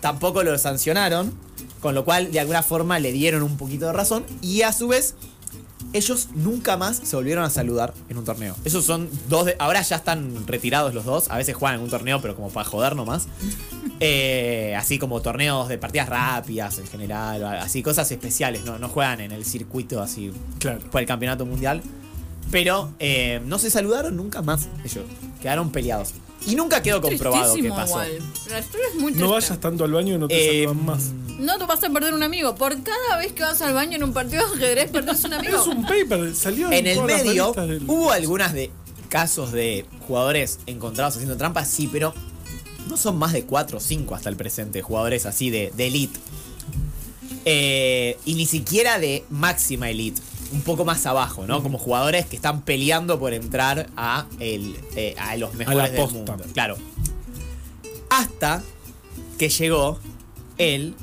tampoco 0.00 0.42
lo 0.44 0.56
sancionaron. 0.58 1.32
Con 1.80 1.94
lo 1.94 2.04
cual, 2.04 2.30
de 2.32 2.40
alguna 2.40 2.62
forma, 2.62 2.98
le 3.00 3.12
dieron 3.12 3.42
un 3.42 3.56
poquito 3.56 3.86
de 3.86 3.92
razón. 3.92 4.24
Y 4.40 4.62
a 4.62 4.72
su 4.72 4.88
vez, 4.88 5.14
ellos 5.92 6.28
nunca 6.34 6.76
más 6.76 6.96
se 7.02 7.16
volvieron 7.16 7.44
a 7.44 7.50
saludar 7.50 7.94
en 8.08 8.18
un 8.18 8.24
torneo. 8.24 8.54
Esos 8.64 8.84
son 8.84 9.08
dos 9.28 9.46
de. 9.46 9.56
Ahora 9.58 9.80
ya 9.82 9.96
están 9.96 10.46
retirados 10.46 10.92
los 10.94 11.04
dos. 11.04 11.30
A 11.30 11.36
veces 11.36 11.54
juegan 11.54 11.78
en 11.78 11.84
un 11.84 11.90
torneo, 11.90 12.20
pero 12.20 12.34
como 12.34 12.48
para 12.50 12.68
joder 12.68 12.96
nomás. 12.96 13.26
Eh, 13.98 14.74
así 14.76 14.98
como 14.98 15.22
torneos 15.22 15.68
de 15.68 15.78
partidas 15.78 16.10
rápidas 16.10 16.78
en 16.78 16.86
general. 16.86 17.42
Así 17.44 17.82
cosas 17.82 18.10
especiales. 18.12 18.62
No, 18.66 18.78
no 18.78 18.90
juegan 18.90 19.22
en 19.22 19.32
el 19.32 19.46
circuito 19.46 20.02
así 20.02 20.32
Claro. 20.58 20.80
por 20.90 21.00
el 21.00 21.06
campeonato 21.06 21.46
mundial. 21.46 21.80
Pero 22.50 22.90
eh, 22.98 23.40
no 23.46 23.58
se 23.58 23.70
saludaron 23.70 24.14
nunca 24.14 24.42
más 24.42 24.68
ellos. 24.84 25.04
Quedaron 25.40 25.70
peleados. 25.70 26.12
Y 26.46 26.54
nunca 26.56 26.82
quedó 26.82 27.00
comprobado 27.00 27.54
qué 27.54 27.70
pasó. 27.70 28.04
igual. 28.04 28.18
La 28.50 28.58
historia 28.60 28.86
es 28.94 29.00
muy 29.00 29.12
No 29.12 29.30
vayas 29.30 29.58
tanto 29.60 29.84
al 29.84 29.92
baño 29.92 30.14
y 30.14 30.18
no 30.18 30.28
te 30.28 30.62
Eh, 30.62 30.64
saludan 30.66 30.84
más. 30.84 31.10
No 31.38 31.58
te 31.58 31.66
vas 31.66 31.82
a 31.84 31.90
perder 31.90 32.14
un 32.14 32.22
amigo. 32.22 32.54
Por 32.54 32.82
cada 32.82 33.18
vez 33.18 33.32
que 33.32 33.42
vas 33.42 33.60
al 33.62 33.74
baño 33.74 33.96
en 33.96 34.04
un 34.04 34.12
partido 34.12 34.46
de 34.48 34.54
ajedrez, 34.64 34.90
perdés 34.90 35.24
un 35.24 35.34
amigo. 35.34 35.58
Es 35.60 35.66
un 35.66 35.82
paper, 35.84 36.34
salió 36.34 36.70
En 36.72 36.86
el 36.86 37.02
medio 37.02 37.52
del- 37.52 37.82
hubo 37.86 38.10
algunas 38.10 38.52
de 38.54 38.70
casos 39.08 39.52
de 39.52 39.84
jugadores 40.06 40.58
encontrados 40.66 41.14
haciendo 41.14 41.36
trampas, 41.36 41.68
sí, 41.68 41.88
pero 41.92 42.12
no 42.88 42.96
son 42.96 43.16
más 43.18 43.32
de 43.32 43.44
4 43.44 43.78
o 43.78 43.80
5 43.80 44.14
hasta 44.14 44.28
el 44.28 44.36
presente, 44.36 44.80
jugadores 44.82 45.26
así 45.26 45.50
de, 45.50 45.72
de 45.76 45.86
elite. 45.88 46.18
Eh, 47.44 48.18
y 48.24 48.34
ni 48.34 48.46
siquiera 48.46 48.98
de 48.98 49.24
máxima 49.30 49.90
elite. 49.90 50.20
Un 50.52 50.60
poco 50.62 50.84
más 50.84 51.04
abajo, 51.06 51.44
¿no? 51.46 51.60
Como 51.62 51.76
jugadores 51.76 52.24
que 52.26 52.36
están 52.36 52.62
peleando 52.62 53.18
por 53.18 53.32
entrar 53.34 53.88
a, 53.96 54.26
el, 54.38 54.76
eh, 54.94 55.14
a 55.18 55.36
los 55.36 55.54
mejores 55.54 55.90
del 55.92 56.00
posta. 56.00 56.14
mundo. 56.16 56.36
Claro. 56.54 56.76
Hasta 58.10 58.62
que 59.38 59.48
llegó 59.48 59.98
el 60.58 60.94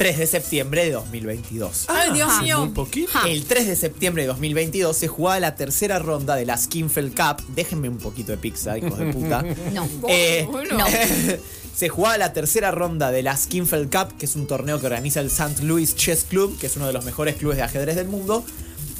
3 0.00 0.16
de 0.16 0.26
septiembre 0.26 0.82
de 0.86 0.92
2022. 0.92 1.84
Ay, 1.88 2.12
Dios 2.14 2.30
hace 2.32 2.44
mío. 2.44 2.60
muy 2.60 2.70
poquito. 2.70 3.10
El 3.26 3.44
3 3.44 3.66
de 3.66 3.76
septiembre 3.76 4.22
de 4.22 4.28
2022 4.28 4.96
se 4.96 5.08
jugaba 5.08 5.38
la 5.40 5.56
tercera 5.56 5.98
ronda 5.98 6.36
de 6.36 6.46
la 6.46 6.56
Skinfeld 6.56 7.14
Cup. 7.14 7.44
Déjenme 7.54 7.90
un 7.90 7.98
poquito 7.98 8.32
de 8.32 8.38
pizza, 8.38 8.78
hijos 8.78 8.98
de 8.98 9.12
puta. 9.12 9.44
No. 9.74 9.86
Eh, 10.08 10.46
Bueno. 10.50 10.78
No. 10.78 10.86
se 11.76 11.90
jugaba 11.90 12.16
la 12.16 12.32
tercera 12.32 12.70
ronda 12.70 13.10
de 13.10 13.22
la 13.22 13.36
Skinfeld 13.36 13.94
Cup, 13.94 14.16
que 14.16 14.24
es 14.24 14.36
un 14.36 14.46
torneo 14.46 14.80
que 14.80 14.86
organiza 14.86 15.20
el 15.20 15.26
St. 15.26 15.62
Louis 15.64 15.94
Chess 15.94 16.24
Club, 16.26 16.58
que 16.58 16.68
es 16.68 16.76
uno 16.76 16.86
de 16.86 16.94
los 16.94 17.04
mejores 17.04 17.36
clubes 17.36 17.58
de 17.58 17.62
ajedrez 17.64 17.94
del 17.96 18.08
mundo, 18.08 18.42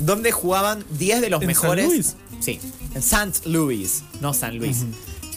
donde 0.00 0.32
jugaban 0.32 0.84
10 0.98 1.22
de 1.22 1.30
los 1.30 1.40
¿En 1.40 1.46
mejores. 1.46 1.86
San 1.86 1.94
Luis? 1.94 2.16
Sí, 2.40 2.60
en 2.94 2.98
St. 3.00 3.48
Louis, 3.48 4.02
no 4.20 4.34
San 4.34 4.58
Luis. 4.58 4.84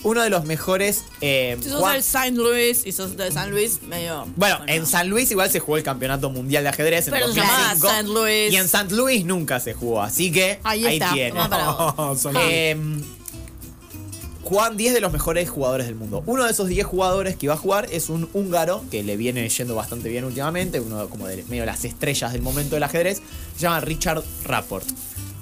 Uno 0.04 0.22
de 0.22 0.30
los 0.30 0.44
mejores. 0.46 1.04
eh, 1.22 1.58
Si 1.62 1.70
sos 1.70 1.80
Juan- 1.80 1.94
del 1.94 2.04
San 2.04 2.36
Luis 2.36 2.86
y 2.86 2.92
sos 2.92 3.16
de 3.16 3.32
San 3.32 3.52
Luis, 3.52 3.82
medio. 3.84 4.26
bueno, 4.36 4.60
en 4.68 4.86
San 4.86 5.10
Luis 5.10 5.32
igual 5.32 5.50
se 5.50 5.60
jugó 5.60 5.78
el 5.78 5.84
campeonato 5.84 6.30
mundial 6.30 6.64
de 6.64 6.70
ajedrez 6.70 7.08
en 7.08 7.14
Pero 7.14 7.28
se 7.30 7.36
llamaba 7.40 7.70
2005. 7.76 7.88
St. 7.88 8.08
Louis. 8.10 8.54
Y 8.54 8.56
en 8.58 8.66
St. 8.66 8.94
Louis 8.96 9.26
nunca 9.26 9.60
se 9.60 9.74
jugó, 9.74 10.02
así 10.02 10.32
que 10.32 10.60
Ahí 10.64 10.86
ahí, 10.86 10.96
está, 10.98 11.14
tiene. 11.14 11.40
Oh, 11.40 12.16
San 12.18 12.34
Luis. 12.34 12.46
Eh, 12.50 12.78
jugaban 14.44 14.76
10 14.76 14.94
de 14.94 15.00
los 15.00 15.12
mejores 15.14 15.50
jugadores 15.50 15.88
del 15.88 15.96
mundo. 15.96 16.22
Uno 16.26 16.44
de 16.44 16.52
esos 16.52 16.68
10 16.68 16.86
jugadores 16.86 17.38
que 17.38 17.46
iba 17.46 17.54
a 17.56 17.58
jugar 17.58 17.88
es 17.92 18.10
un 18.10 18.30
húngaro 18.34 18.84
que 18.92 19.02
le 19.04 19.16
viene 19.16 19.48
yendo 19.48 19.74
bastante 19.74 20.10
bien 20.10 20.26
últimamente, 20.26 20.80
uno 20.82 21.08
como 21.10 21.28
de 21.28 21.44
medio 21.48 21.62
de 21.62 21.68
las 21.68 21.86
estrellas 21.86 22.34
del 22.34 22.42
momento 22.42 22.76
del 22.76 22.84
ajedrez, 22.84 23.22
se 23.56 23.62
llama 23.62 23.80
Richard 23.80 24.22
Rapport. 24.44 24.86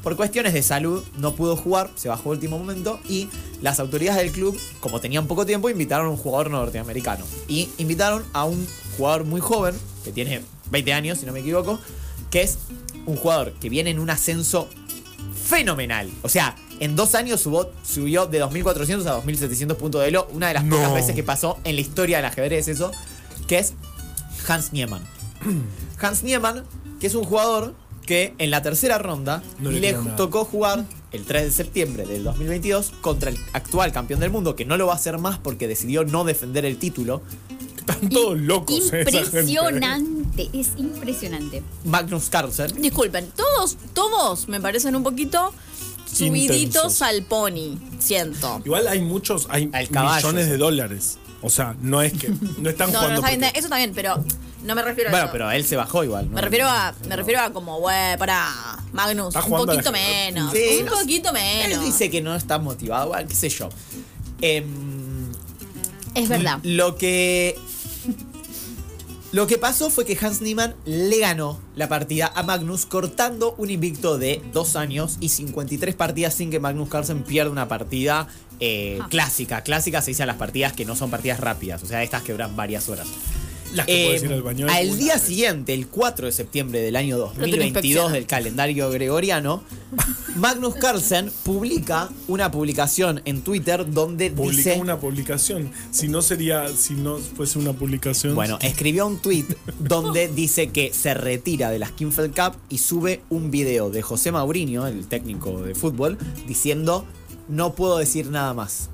Por 0.04 0.16
cuestiones 0.16 0.54
de 0.54 0.64
salud 0.64 1.04
no 1.18 1.36
pudo 1.36 1.56
jugar, 1.56 1.92
se 1.96 2.10
bajó 2.10 2.30
a 2.30 2.32
último 2.34 2.58
momento 2.58 3.00
y 3.08 3.30
las 3.62 3.80
autoridades 3.80 4.22
del 4.24 4.32
club, 4.32 4.60
como 4.80 5.00
tenían 5.00 5.28
poco 5.28 5.46
tiempo, 5.46 5.70
invitaron 5.70 6.08
a 6.08 6.10
un 6.10 6.18
jugador 6.18 6.50
norteamericano. 6.50 7.24
Y 7.48 7.70
invitaron 7.78 8.24
a 8.34 8.46
un 8.46 8.68
jugador 8.98 9.26
muy 9.26 9.42
joven, 9.42 9.76
que 10.04 10.12
tiene 10.12 10.42
20 10.72 10.94
años 10.94 11.20
si 11.20 11.26
no 11.28 11.34
me 11.34 11.42
equivoco, 11.42 11.80
que 12.32 12.42
es 12.42 12.58
un 13.06 13.16
jugador 13.16 13.54
que 13.54 13.70
viene 13.70 13.92
en 13.92 14.00
un 14.00 14.10
ascenso 14.10 14.68
fenomenal. 15.46 16.10
O 16.24 16.30
sea, 16.30 16.56
en 16.80 16.96
dos 16.96 17.14
años 17.16 17.42
subió, 17.42 17.72
subió 17.84 18.26
de 18.26 18.44
2.400 18.44 19.06
a 19.06 19.22
2.700 19.24 19.76
puntos 19.76 20.02
de 20.02 20.08
elo. 20.08 20.28
Una 20.34 20.48
de 20.48 20.56
las 20.56 20.64
No. 20.64 20.78
pocas 20.78 20.94
veces 20.94 21.16
que 21.16 21.24
pasó 21.24 21.60
en 21.64 21.76
la 21.76 21.82
historia 21.82 22.18
del 22.18 22.26
ajedrez 22.26 22.68
eso, 22.68 22.92
que 23.48 23.60
es 23.60 23.74
Hans 24.48 24.74
Niemann. 24.74 25.04
Hans 26.02 26.24
Niemann, 26.24 26.64
que 27.00 27.08
es 27.08 27.16
un 27.16 27.24
jugador 27.24 27.76
que 28.12 28.34
en 28.40 28.52
la 28.52 28.62
tercera 28.62 28.98
ronda 28.98 29.42
No 29.60 29.72
le 29.72 29.94
tocó 30.18 30.44
jugar 30.44 30.84
el 31.14 31.24
3 31.24 31.44
de 31.46 31.52
septiembre 31.52 32.06
del 32.06 32.26
2022 32.26 32.92
contra 33.00 33.30
el 33.30 33.38
actual 33.54 33.94
campeón 33.94 34.20
del 34.20 34.32
mundo, 34.32 34.54
que 34.58 34.66
no 34.66 34.76
lo 34.76 34.86
va 34.88 34.94
a 34.94 34.96
hacer 34.98 35.18
más 35.18 35.38
porque 35.38 35.66
decidió 35.66 36.04
no 36.04 36.26
defender 36.26 36.66
el 36.66 36.76
título, 36.78 37.22
Están 37.78 38.10
todos 38.10 38.38
locos, 38.38 38.92
eh, 38.92 39.02
esa 39.08 39.12
gente. 39.12 39.38
Impresionante, 39.54 40.50
es 40.52 40.72
impresionante. 40.76 41.64
Magnus 41.86 42.28
Carlsen. 42.30 42.82
Disculpen, 42.82 43.30
todos, 43.34 43.78
todos 43.94 44.50
me 44.50 44.60
parecen 44.60 44.94
un 44.98 45.04
poquito 45.04 45.54
subiditos 46.06 46.62
Intensos. 46.64 47.02
al 47.02 47.24
pony, 47.24 47.78
siento. 48.00 48.62
Igual 48.66 48.90
hay 48.90 49.00
muchos, 49.00 49.48
hay 49.50 49.70
Al 49.72 49.88
caballo, 49.88 50.28
millones 50.28 50.50
de 50.50 50.58
dólares. 50.58 51.18
O 51.42 51.50
sea, 51.50 51.78
no 51.82 52.02
es 52.02 52.12
que 52.12 52.30
no 52.60 52.70
están 52.70 52.92
No, 52.92 53.00
no, 53.04 53.08
jugando. 53.08 53.16
está 53.16 53.30
bien, 53.30 53.42
porque- 53.42 53.60
eso 53.60 53.76
bien, 53.76 53.92
pero 53.96 54.24
no 54.64 54.76
me 54.76 54.82
refiero 54.84 55.10
a 55.10 55.12
Bueno, 55.12 55.26
eso. 55.26 55.32
pero 55.32 55.52
él 55.52 55.66
se 55.66 55.76
bajó 55.76 56.04
igual. 56.04 56.28
¿no? 56.30 56.36
Me 56.36 56.42
refiero 56.42 56.68
a, 56.68 56.94
me 57.08 57.16
refiero 57.16 57.42
a 57.42 57.52
como, 57.52 57.80
güey, 57.80 58.18
para 58.18 58.48
Magnus, 58.94 59.36
un 59.36 59.42
a 59.42 59.46
poquito 59.46 59.92
menos, 59.92 60.52
Sí, 60.52 60.78
un 60.80 60.86
no 60.86 60.92
poquito 60.94 61.34
menos. 61.34 61.78
Él 61.80 61.86
dice 61.86 62.10
que 62.10 62.22
no 62.22 62.36
está 62.36 62.58
motivado, 62.60 63.06
igual, 63.06 63.28
qué 63.28 63.36
sé 63.36 63.50
yo. 63.50 63.70
Em, 64.42 65.32
Es 66.16 66.28
verdad. 66.30 66.60
Lo 66.64 66.98
que. 66.98 67.58
Lo 69.32 69.48
que 69.48 69.58
pasó 69.58 69.90
fue 69.90 70.04
que 70.04 70.18
Hans 70.20 70.42
Niemann 70.42 70.76
le 70.84 71.18
ganó 71.20 71.58
la 71.78 71.88
partida 71.88 72.30
a 72.36 72.44
Magnus 72.44 72.86
cortando 72.86 73.56
un 73.58 73.70
invicto 73.70 74.18
de 74.18 74.42
dos 74.52 74.76
años 74.76 75.16
y 75.22 75.30
53 75.30 75.96
partidas 75.96 76.34
sin 76.34 76.52
que 76.52 76.60
Magnus 76.60 76.90
Carlsen 76.90 77.24
pierda 77.24 77.50
una 77.50 77.70
partida 77.70 78.28
eh, 78.60 79.00
Ah. 79.02 79.08
clásica. 79.10 79.62
Clásica 79.64 80.02
se 80.02 80.12
dice 80.12 80.24
a 80.24 80.26
las 80.26 80.36
partidas 80.36 80.74
que 80.74 80.84
no 80.84 80.98
son 80.98 81.10
partidas 81.10 81.40
rápidas, 81.40 81.82
o 81.82 81.86
sea, 81.86 82.04
estas 82.04 82.24
que 82.24 82.34
duran 82.34 82.58
varias 82.58 82.90
horas. 82.90 83.08
Las 83.74 83.86
que 83.86 84.04
Eh, 84.04 84.06
puedes 84.08 84.24
ir 84.24 84.34
al 84.34 84.42
baño. 84.42 84.68
al 84.70 84.88
una 84.90 84.98
día 84.98 85.14
vez. 85.14 85.24
siguiente, 85.24 85.74
el 85.74 85.88
4 85.88 86.26
de 86.28 86.32
septiembre 86.32 86.82
del 86.82 86.96
año 86.96 87.18
tiene 87.18 87.30
2022 87.40 87.68
inspección. 87.68 88.14
del 88.14 88.26
calendario 88.26 88.90
gregoriano, 88.90 89.64
Magnus 90.36 90.76
Carlsen 90.76 91.32
publica 91.44 92.10
una 92.28 92.52
publicación 92.52 93.22
en 93.26 93.42
Twitter 93.42 93.90
donde 93.92 94.30
Publicó 94.32 94.56
dice... 94.58 94.78
una 94.80 95.00
publicación. 95.00 95.72
Si 95.92 96.08
no 96.08 96.22
sería, 96.22 96.68
si 96.70 96.94
no 96.94 97.18
fuese 97.18 97.60
una 97.60 97.74
publicación. 97.74 98.34
Bueno, 98.36 98.58
escribió 98.62 99.06
un 99.08 99.20
tweet 99.20 99.46
donde 99.80 100.28
dice 100.30 100.70
que 100.70 100.94
se 100.94 101.14
retira 101.14 101.70
de 101.70 101.80
la 101.80 101.88
Skinfeld 101.88 102.34
Cup 102.36 102.58
y 102.70 102.78
sube 102.78 103.22
un 103.30 103.52
video 103.52 103.90
de 103.90 104.02
José 104.02 104.32
Mourinho, 104.32 104.88
el 104.88 105.06
técnico 105.08 105.62
de 105.62 105.76
fútbol, 105.76 106.18
diciendo 106.48 107.06
no 107.50 107.74
puedo 107.76 107.98
decir 107.98 108.28
nada 108.28 108.54
más. 108.54 108.90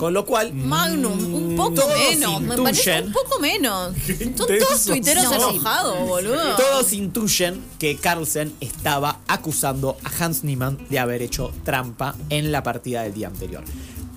Con 0.00 0.14
lo 0.14 0.24
cual, 0.24 0.54
Magnum, 0.54 1.34
un 1.34 1.56
poco 1.56 1.74
Todos 1.74 1.92
menos, 1.94 2.40
me 2.40 2.56
parece 2.56 3.02
un 3.02 3.12
poco 3.12 3.38
menos. 3.38 3.94
Son 4.18 4.34
todos 4.34 4.84
tuiteros 4.86 5.30
enojados, 5.30 6.08
boludo. 6.08 6.56
todos 6.56 6.94
intuyen 6.94 7.62
que 7.78 7.96
Carlsen 7.96 8.50
estaba 8.62 9.20
acusando 9.28 9.98
a 10.02 10.24
Hans 10.24 10.42
Niemann 10.42 10.78
de 10.88 10.98
haber 10.98 11.20
hecho 11.20 11.52
trampa 11.66 12.16
en 12.30 12.50
la 12.50 12.62
partida 12.62 13.02
del 13.02 13.12
día 13.12 13.26
anterior. 13.26 13.62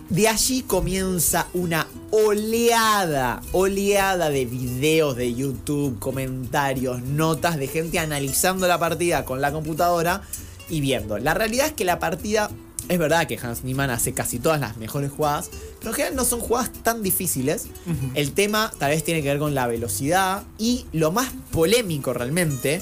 De 0.07 0.29
allí 0.29 0.61
comienza 0.61 1.47
una 1.53 1.85
oleada, 2.11 3.41
oleada 3.51 4.29
de 4.29 4.45
videos 4.45 5.17
de 5.17 5.33
YouTube, 5.33 5.99
comentarios, 5.99 7.01
notas 7.01 7.57
de 7.57 7.67
gente 7.67 7.99
analizando 7.99 8.69
la 8.69 8.79
partida 8.79 9.25
con 9.25 9.41
la 9.41 9.51
computadora 9.51 10.21
y 10.69 10.79
viendo. 10.79 11.17
La 11.17 11.33
realidad 11.33 11.67
es 11.67 11.73
que 11.73 11.83
la 11.83 11.99
partida 11.99 12.49
es 12.89 12.99
verdad 12.99 13.27
que 13.27 13.37
Hans 13.41 13.63
Niemann 13.63 13.89
hace 13.89 14.13
casi 14.13 14.39
todas 14.39 14.59
las 14.59 14.77
mejores 14.77 15.11
jugadas, 15.11 15.49
pero 15.79 15.91
en 15.91 15.95
general 15.95 16.15
no 16.15 16.25
son 16.25 16.39
jugadas 16.41 16.71
tan 16.83 17.01
difíciles. 17.03 17.67
El 18.13 18.33
tema 18.33 18.71
tal 18.77 18.91
vez 18.91 19.03
tiene 19.03 19.21
que 19.21 19.29
ver 19.29 19.39
con 19.39 19.55
la 19.55 19.67
velocidad 19.67 20.43
y 20.57 20.85
lo 20.91 21.11
más 21.11 21.31
polémico 21.51 22.13
realmente 22.13 22.81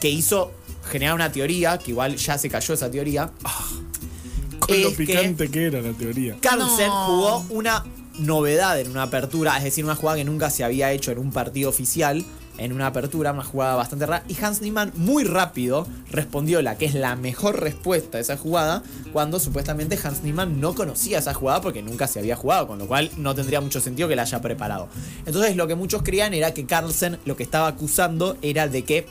que 0.00 0.08
hizo 0.10 0.52
generar 0.90 1.14
una 1.14 1.30
teoría, 1.30 1.78
que 1.78 1.90
igual 1.92 2.16
ya 2.16 2.38
se 2.38 2.48
cayó 2.48 2.74
esa 2.74 2.90
teoría, 2.90 3.30
Con 4.58 4.82
lo 4.82 4.90
que- 4.90 4.96
picante 5.06 5.50
que 5.50 5.66
era 5.66 5.80
la 5.80 5.92
teoría. 5.92 6.36
Carlsen 6.40 6.88
No. 6.88 7.06
jugó 7.06 7.44
una 7.50 7.84
novedad 8.18 8.78
en 8.80 8.90
una 8.90 9.04
apertura, 9.04 9.56
es 9.58 9.64
decir, 9.64 9.84
una 9.84 9.94
jugada 9.96 10.18
que 10.18 10.24
nunca 10.24 10.50
se 10.50 10.64
había 10.64 10.92
hecho 10.92 11.10
en 11.12 11.18
un 11.18 11.30
partido 11.32 11.68
oficial, 11.70 12.24
en 12.58 12.72
una 12.72 12.88
apertura, 12.88 13.32
una 13.32 13.44
jugada 13.44 13.74
bastante 13.76 14.06
rara. 14.06 14.24
Y 14.28 14.36
Hans 14.42 14.60
Niemann 14.60 14.92
muy 14.94 15.24
rápido 15.24 15.86
respondió 16.10 16.62
la 16.62 16.76
que 16.76 16.84
es 16.84 16.94
la 16.94 17.16
mejor 17.16 17.60
respuesta 17.60 18.18
a 18.18 18.20
esa 18.20 18.36
jugada, 18.36 18.82
cuando 19.12 19.40
supuestamente 19.40 19.98
Hans 20.02 20.22
Niemann 20.22 20.60
no 20.60 20.74
conocía 20.74 21.18
esa 21.18 21.34
jugada 21.34 21.60
porque 21.60 21.82
nunca 21.82 22.06
se 22.06 22.18
había 22.18 22.36
jugado, 22.36 22.66
con 22.66 22.78
lo 22.78 22.86
cual 22.86 23.10
no 23.16 23.34
tendría 23.34 23.60
mucho 23.60 23.80
sentido 23.80 24.08
que 24.08 24.16
la 24.16 24.22
haya 24.22 24.40
preparado. 24.40 24.88
Entonces 25.26 25.56
lo 25.56 25.66
que 25.66 25.74
muchos 25.74 26.02
creían 26.02 26.34
era 26.34 26.54
que 26.54 26.66
Carlsen 26.66 27.18
lo 27.24 27.36
que 27.36 27.42
estaba 27.42 27.66
acusando 27.68 28.36
era 28.42 28.68
de 28.68 28.84
que 28.84 29.06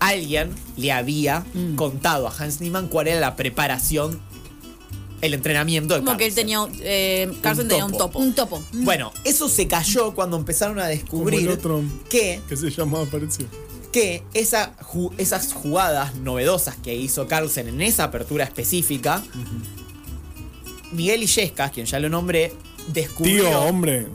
alguien 0.00 0.50
le 0.76 0.92
había 0.92 1.44
Mm. 1.54 1.74
contado 1.74 2.28
a 2.28 2.32
Hans 2.36 2.60
Niemann 2.60 2.88
cuál 2.88 3.08
era 3.08 3.20
la 3.20 3.34
preparación, 3.36 4.20
el 5.20 5.34
entrenamiento 5.34 5.94
de 5.94 6.00
Como 6.04 6.16
que 6.16 6.26
él 6.26 6.34
tenía. 6.34 6.66
Eh, 6.80 7.32
Carlsen 7.42 7.68
tenía 7.68 7.84
un 7.84 7.96
topo. 7.96 8.18
Un 8.18 8.34
topo. 8.34 8.62
Bueno, 8.72 9.12
eso 9.24 9.48
se 9.48 9.66
cayó 9.66 10.14
cuando 10.14 10.36
empezaron 10.36 10.78
a 10.78 10.82
Como 10.82 10.92
el 10.92 10.98
descubrir 10.98 11.48
otro 11.50 11.82
que, 12.08 12.40
que 12.48 12.56
se 12.56 12.70
llamaba 12.70 13.04
parecido. 13.06 13.48
que 13.92 14.22
esa 14.34 14.76
ju- 14.78 15.12
esas 15.18 15.52
jugadas 15.52 16.14
novedosas 16.16 16.76
que 16.76 16.94
hizo 16.94 17.26
Carlsen 17.26 17.68
en 17.68 17.82
esa 17.82 18.04
apertura 18.04 18.44
específica, 18.44 19.22
Miguel 20.92 21.22
Illescas, 21.22 21.70
quien 21.70 21.86
ya 21.86 21.98
lo 22.00 22.08
nombré, 22.08 22.52
descubrió, 22.88 23.44
Tío, 23.48 23.60
hombre. 23.62 24.06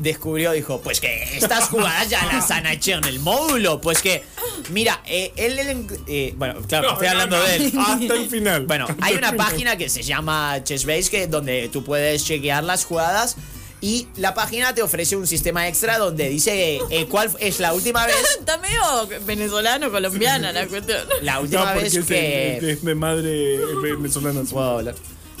descubrió, 0.00 0.52
dijo, 0.52 0.80
pues 0.80 1.00
que 1.00 1.36
estas 1.36 1.68
jugadas 1.68 2.08
ya 2.10 2.24
las 2.26 2.50
han 2.50 2.66
hecho 2.66 2.92
en 2.92 3.04
el 3.04 3.20
módulo, 3.20 3.80
pues 3.80 4.02
que, 4.02 4.22
mira, 4.70 5.00
eh, 5.06 5.32
él, 5.36 5.58
él, 5.58 5.86
eh, 6.06 6.34
bueno, 6.36 6.54
claro, 6.68 6.92
estoy 6.92 7.06
hablando 7.08 7.40
de 7.42 7.56
él. 7.56 7.72
Hasta 7.78 8.14
el 8.14 8.28
final. 8.28 8.66
Bueno, 8.66 8.86
Hasta 8.88 9.04
hay 9.06 9.14
una 9.16 9.30
final. 9.30 9.46
página 9.46 9.76
que 9.76 9.88
se 9.88 10.02
llama 10.02 10.62
Chessbase 10.64 11.10
que 11.10 11.26
donde 11.26 11.68
tú 11.72 11.84
puedes 11.84 12.24
chequear 12.24 12.64
las 12.64 12.84
jugadas 12.84 13.36
y 13.80 14.08
la 14.16 14.34
página 14.34 14.74
te 14.74 14.82
ofrece 14.82 15.14
un 15.16 15.26
sistema 15.26 15.68
extra 15.68 15.98
donde 15.98 16.28
dice 16.28 16.80
eh, 16.90 17.06
cuál 17.08 17.30
es 17.38 17.60
la 17.60 17.72
última 17.74 18.06
vez 18.06 18.16
Está 18.40 18.58
medio 18.58 18.80
venezolano, 19.24 19.90
colombiana 19.90 20.50
la 20.52 20.66
cuestión. 20.66 20.98
la 21.22 21.34
No, 21.34 21.40
última 21.42 21.74
vez 21.74 21.94
es, 21.94 22.04
que 22.04 22.58
es 22.72 22.84
de 22.84 22.94
madre 22.96 23.58
venezolana. 23.82 24.40
Wow, 24.50 24.80
la, 24.82 24.94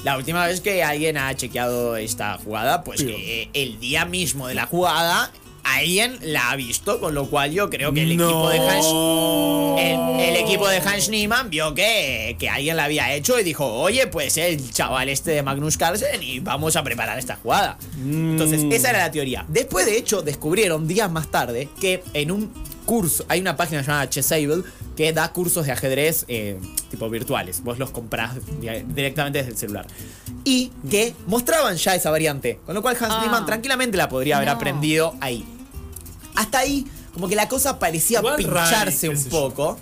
la 0.04 0.16
última 0.16 0.46
vez 0.46 0.60
que 0.60 0.84
alguien 0.84 1.16
ha 1.16 1.34
chequeado 1.34 1.96
esta 1.96 2.38
jugada, 2.38 2.84
pues 2.84 3.00
Sí. 3.00 3.06
que 3.06 3.42
eh, 3.42 3.50
el 3.54 3.80
día 3.80 4.04
mismo 4.04 4.46
de 4.46 4.54
la 4.54 4.66
jugada 4.66 5.32
alguien 5.64 6.18
la 6.22 6.50
ha 6.50 6.56
visto, 6.56 7.00
con 7.00 7.14
lo 7.14 7.26
cual 7.26 7.52
yo 7.52 7.68
creo 7.70 7.92
que 7.92 8.02
el 8.02 8.16
No. 8.16 8.24
equipo 8.24 8.48
de 8.50 8.58
Hans 8.58 8.86
el, 9.78 10.20
el 10.28 10.36
equipo 10.36 10.68
de 10.68 10.78
Hans 10.78 11.08
Niemann 11.08 11.50
vio 11.50 11.74
que, 11.74 12.36
que 12.38 12.48
alguien 12.48 12.76
la 12.76 12.84
había 12.84 13.14
hecho 13.14 13.38
y 13.38 13.44
dijo, 13.44 13.64
oye, 13.66 14.06
pues 14.06 14.36
el 14.38 14.70
chaval 14.72 15.08
este 15.08 15.30
de 15.32 15.42
Magnus 15.42 15.76
Carlsen 15.76 16.22
y 16.22 16.40
vamos 16.40 16.74
a 16.76 16.82
preparar 16.82 17.18
esta 17.18 17.36
jugada. 17.36 17.78
Entonces, 17.96 18.64
Mm. 18.64 18.72
esa 18.72 18.90
era 18.90 18.98
la 19.00 19.10
teoría. 19.10 19.44
Después, 19.48 19.86
de 19.86 19.96
hecho, 19.96 20.22
descubrieron 20.22 20.88
días 20.88 21.10
más 21.10 21.28
tarde 21.30 21.68
que 21.80 22.02
en 22.14 22.30
un 22.32 22.52
hay 23.28 23.40
una 23.40 23.56
página 23.56 23.82
llamada 23.82 24.08
Chessable 24.08 24.62
que 24.96 25.12
da 25.12 25.30
cursos 25.32 25.66
de 25.66 25.72
ajedrez 25.72 26.24
eh, 26.28 26.58
tipo 26.90 27.08
virtuales. 27.10 27.62
Vos 27.62 27.78
los 27.78 27.90
comprás 27.90 28.36
di- 28.60 28.68
directamente 28.94 29.38
desde 29.38 29.52
el 29.52 29.58
celular. 29.58 29.86
Y 30.44 30.72
que 30.90 31.14
mostraban 31.26 31.76
ya 31.76 31.94
esa 31.94 32.10
variante. 32.10 32.58
Con 32.64 32.74
lo 32.74 32.80
cual 32.82 32.96
Hans 32.98 33.12
Ah. 33.14 33.20
Niemann 33.20 33.44
tranquilamente 33.46 33.96
la 33.98 34.08
podría 34.08 34.36
haber 34.36 34.48
No. 34.48 34.54
aprendido 34.54 35.14
ahí. 35.20 35.44
Hasta 36.34 36.60
ahí, 36.60 36.86
como 37.12 37.28
que 37.28 37.36
la 37.36 37.48
cosa 37.48 37.78
parecía 37.78 38.20
Igual 38.20 38.36
pincharse 38.36 39.08
un 39.10 39.16
yo. 39.16 39.78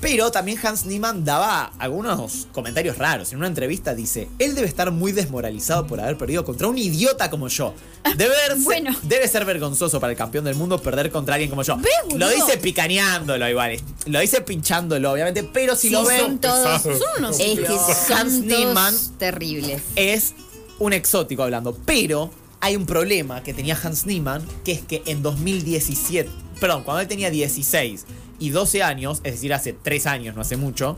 Pero 0.00 0.32
también 0.32 0.58
Hans 0.64 0.84
Niemann 0.84 1.24
daba 1.24 1.72
algunos 1.78 2.48
comentarios 2.52 2.98
raros. 2.98 3.30
En 3.32 3.38
una 3.38 3.46
entrevista 3.46 3.94
dice, 3.94 4.28
él 4.40 4.56
debe 4.56 4.66
estar 4.66 4.90
muy 4.90 5.12
desmoralizado 5.12 5.86
por 5.86 6.00
haber 6.00 6.18
perdido 6.18 6.44
contra 6.44 6.66
un 6.66 6.76
idiota 6.76 7.30
como 7.30 7.46
yo. 7.46 7.72
Debe, 8.16 8.34
Bueno. 8.64 8.96
debe 9.04 9.28
ser 9.28 9.44
vergonzoso 9.44 10.00
para 10.00 10.12
el 10.12 10.18
campeón 10.18 10.44
del 10.44 10.56
mundo 10.56 10.82
perder 10.82 11.12
contra 11.12 11.36
alguien 11.36 11.50
como 11.50 11.62
yo. 11.62 11.76
Ve, 11.76 11.88
lo 12.16 12.28
dice 12.28 12.56
picaneándolo 12.58 13.48
igual. 13.48 13.76
Lo 14.06 14.18
dice 14.18 14.40
pinchándolo, 14.40 15.12
obviamente. 15.12 15.44
Pero 15.44 15.76
si 15.76 15.86
Sí, 15.88 15.92
lo 15.94 16.04
ven, 16.04 16.20
son 16.20 16.38
todos. 16.40 16.82
Son 16.82 17.00
unos 17.18 17.38
es 17.38 17.60
que 17.60 17.66
son 17.68 18.16
Hans 18.18 18.32
Niemann. 18.40 18.94
terribles. 19.18 19.82
es 19.94 20.34
un 20.80 20.92
exótico 20.92 21.44
hablando. 21.44 21.78
Pero 21.86 22.28
hay 22.60 22.74
un 22.74 22.86
problema 22.86 23.44
que 23.44 23.54
tenía 23.54 23.78
Hans 23.80 24.04
Niemann, 24.06 24.44
que 24.64 24.72
es 24.72 24.80
que 24.82 25.02
en 25.06 25.22
2017, 25.22 26.28
perdón, 26.58 26.82
cuando 26.82 27.00
él 27.02 27.08
tenía 27.08 27.30
16 27.30 28.04
y 28.42 28.50
12 28.50 28.82
años, 28.82 29.20
es 29.24 29.32
decir, 29.34 29.52
hace 29.54 29.72
3 29.72 30.06
años, 30.06 30.34
no 30.34 30.42
hace 30.42 30.56
mucho, 30.56 30.96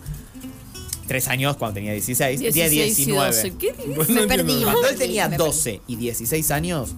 3 1.07 1.29
años 1.29 1.57
cuando 1.57 1.75
tenía 1.75 1.93
16, 1.93 2.41
tenía 2.41 2.69
16 2.69 2.99
y 2.99 3.05
19. 3.05 3.27
12. 3.27 3.53
¿Qué? 3.59 3.75
Pues 3.95 4.09
Me 4.11 4.21
no 4.23 4.27
perdí. 4.27 4.63
Cuando 4.65 4.89
él 4.89 4.97
tenía 4.97 5.29
me 5.31 5.37
12 5.37 5.81
y 5.87 5.97
16 5.97 6.51
años, 6.51 6.91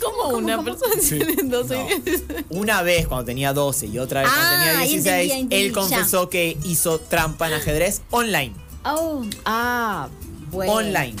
¿Cómo 0.00 0.36
una 0.36 0.62
persona 0.62 0.94
Sí. 1.00 1.18
tiene 1.18 1.36
12 1.44 1.74
y 1.76 2.00
16? 2.00 2.44
una 2.50 2.82
vez 2.82 3.06
cuando 3.06 3.24
tenía 3.24 3.52
12 3.52 3.86
y 3.86 3.98
otra 3.98 4.22
vez 4.22 4.30
cuando 4.30 4.48
Ah, 4.48 4.58
tenía 4.58 4.78
ahí 4.80 4.88
16, 4.88 5.06
entendí, 5.08 5.32
entendí, 5.40 5.56
él 5.66 5.72
confesó 5.72 6.28
que 6.28 6.56
hizo 6.64 6.98
trampa 6.98 7.46
en 7.48 7.54
ajedrez 7.54 8.02
online. 8.10 8.52
Oh, 8.84 9.24
ah, 9.44 10.08
bueno. 10.50 10.72
Online. 10.72 11.14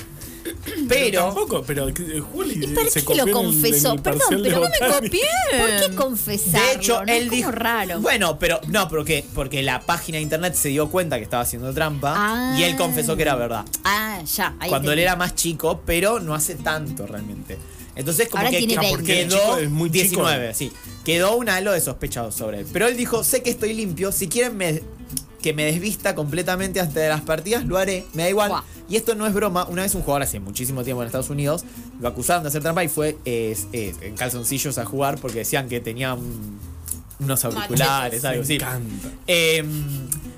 Pero... 0.88 1.24
Tampoco, 1.26 1.62
pero 1.62 1.88
eh, 1.88 2.20
Juli 2.32 2.64
¿Y 2.64 2.66
por 2.68 2.88
se 2.90 3.04
qué 3.04 3.14
lo 3.14 3.22
en 3.22 3.28
en 3.28 3.34
confesó? 3.34 3.96
Perdón, 3.96 4.40
pero 4.42 4.60
no 4.60 4.68
me 4.68 4.92
copié. 4.92 5.20
¿Por 5.58 5.90
qué 5.90 5.96
confesarlo? 5.96 6.66
De 6.68 6.72
hecho, 6.74 7.04
¿No? 7.04 7.12
él 7.12 7.30
dijo. 7.30 7.50
raro. 7.50 8.00
Bueno, 8.00 8.38
pero 8.38 8.60
no, 8.68 8.88
porque, 8.88 9.24
porque 9.34 9.62
la 9.62 9.80
página 9.80 10.16
de 10.18 10.22
internet 10.22 10.54
se 10.54 10.68
dio 10.68 10.88
cuenta 10.90 11.16
que 11.18 11.24
estaba 11.24 11.42
haciendo 11.42 11.72
trampa 11.72 12.14
Ah. 12.16 12.56
y 12.58 12.62
él 12.64 12.76
confesó 12.76 13.16
que 13.16 13.22
era 13.22 13.34
verdad. 13.36 13.64
Ah, 13.84 14.20
ya. 14.24 14.54
Ahí 14.60 14.68
Cuando 14.68 14.92
él 14.92 14.98
era 14.98 15.16
más 15.16 15.34
chico, 15.34 15.82
pero 15.86 16.20
no 16.20 16.34
hace 16.34 16.54
tanto 16.56 17.06
realmente. 17.06 17.58
Entonces, 17.94 18.28
como 18.28 18.38
Ahora 18.40 18.50
que 18.50 18.58
tiene 18.58 18.74
que- 18.74 18.80
20. 18.80 18.96
Porque 18.96 19.22
el 19.22 19.28
quedó 19.28 19.38
chico 19.38 19.58
es 19.58 19.70
muy 19.70 19.90
chico. 19.90 20.02
19, 20.02 20.54
sí. 20.54 20.72
Quedó 21.04 21.36
un 21.36 21.48
halo 21.50 21.72
de 21.72 21.80
sospechados 21.82 22.34
sobre 22.34 22.60
él. 22.60 22.66
Pero 22.72 22.86
él 22.88 22.96
dijo: 22.96 23.22
Sé 23.22 23.42
que 23.42 23.50
estoy 23.50 23.74
limpio. 23.74 24.12
Si 24.12 24.28
quieren 24.28 24.56
me- 24.56 24.82
que 25.42 25.52
me 25.52 25.64
desvista 25.64 26.14
completamente 26.14 26.80
antes 26.80 26.94
de 26.94 27.08
las 27.08 27.20
partidas, 27.20 27.64
lo 27.66 27.76
haré. 27.78 28.06
Me 28.14 28.22
da 28.22 28.28
igual. 28.30 28.52
Y 28.88 28.96
esto 28.96 29.14
no 29.14 29.26
es 29.26 29.34
broma. 29.34 29.66
Una 29.68 29.82
vez 29.82 29.94
un 29.94 30.02
jugador 30.02 30.22
hace 30.22 30.38
muchísimo 30.40 30.84
tiempo 30.84 31.02
en 31.02 31.06
Estados 31.06 31.30
Unidos 31.30 31.64
lo 32.00 32.08
acusaron 32.08 32.42
de 32.42 32.48
hacer 32.48 32.62
trampa 32.62 32.82
y 32.84 32.88
fue 32.88 33.18
eh, 33.24 33.56
eh, 33.72 33.94
en 34.00 34.16
calzoncillos 34.16 34.78
a 34.78 34.84
jugar 34.84 35.18
porque 35.18 35.40
decían 35.40 35.68
que 35.68 35.80
tenía 35.80 36.14
un- 36.14 36.58
unos 37.20 37.44
auriculares, 37.44 38.22
Me 38.22 38.28
algo 38.30 38.42
así. 38.42 38.54
encanta. 38.54 39.08
Eh, 39.26 39.64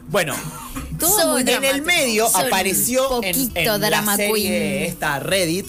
bueno, 0.08 0.34
Todo 0.98 1.38
en 1.38 1.48
el 1.64 1.82
medio 1.82 2.28
Son 2.28 2.46
apareció 2.46 3.22
en, 3.22 3.52
la 3.54 3.78
drama 3.78 4.16
serie 4.16 4.86
esta 4.86 5.18
Reddit 5.18 5.66